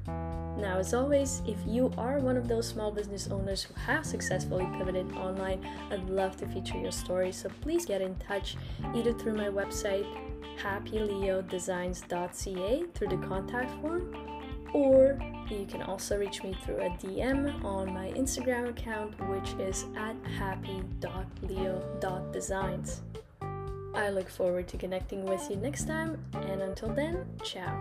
Now, 0.59 0.79
as 0.79 0.92
always, 0.92 1.40
if 1.47 1.59
you 1.66 1.92
are 1.97 2.18
one 2.18 2.37
of 2.37 2.49
those 2.49 2.66
small 2.66 2.90
business 2.90 3.29
owners 3.29 3.62
who 3.62 3.75
have 3.75 4.05
successfully 4.05 4.66
pivoted 4.77 5.12
online, 5.12 5.64
I'd 5.90 6.09
love 6.09 6.37
to 6.38 6.49
feature 6.49 6.79
your 6.79 6.90
story. 6.90 7.31
So 7.33 7.49
please 7.61 7.87
get 7.87 8.01
in 8.01 8.16
touch 8.16 8.57
either 8.94 9.12
through 9.12 9.35
my 9.35 9.47
website, 9.49 10.07
happyleodesigns.ca, 10.59 12.85
through 12.94 13.09
the 13.09 13.18
contact 13.18 13.70
form, 13.81 14.12
or 14.75 15.19
you 15.49 15.65
can 15.67 15.81
also 15.83 16.19
reach 16.19 16.43
me 16.43 16.55
through 16.65 16.81
a 16.81 16.91
DM 16.91 17.65
on 17.65 17.95
my 17.95 18.11
Instagram 18.11 18.69
account, 18.69 19.15
which 19.29 19.55
is 19.59 19.87
at 19.97 20.17
happy.leo.designs. 20.39 23.01
I 23.95 24.11
look 24.11 24.29
forward 24.29 24.69
to 24.69 24.77
connecting 24.77 25.25
with 25.25 25.49
you 25.49 25.57
next 25.57 25.87
time, 25.87 26.23
and 26.35 26.61
until 26.61 26.91
then, 26.91 27.25
ciao. 27.43 27.73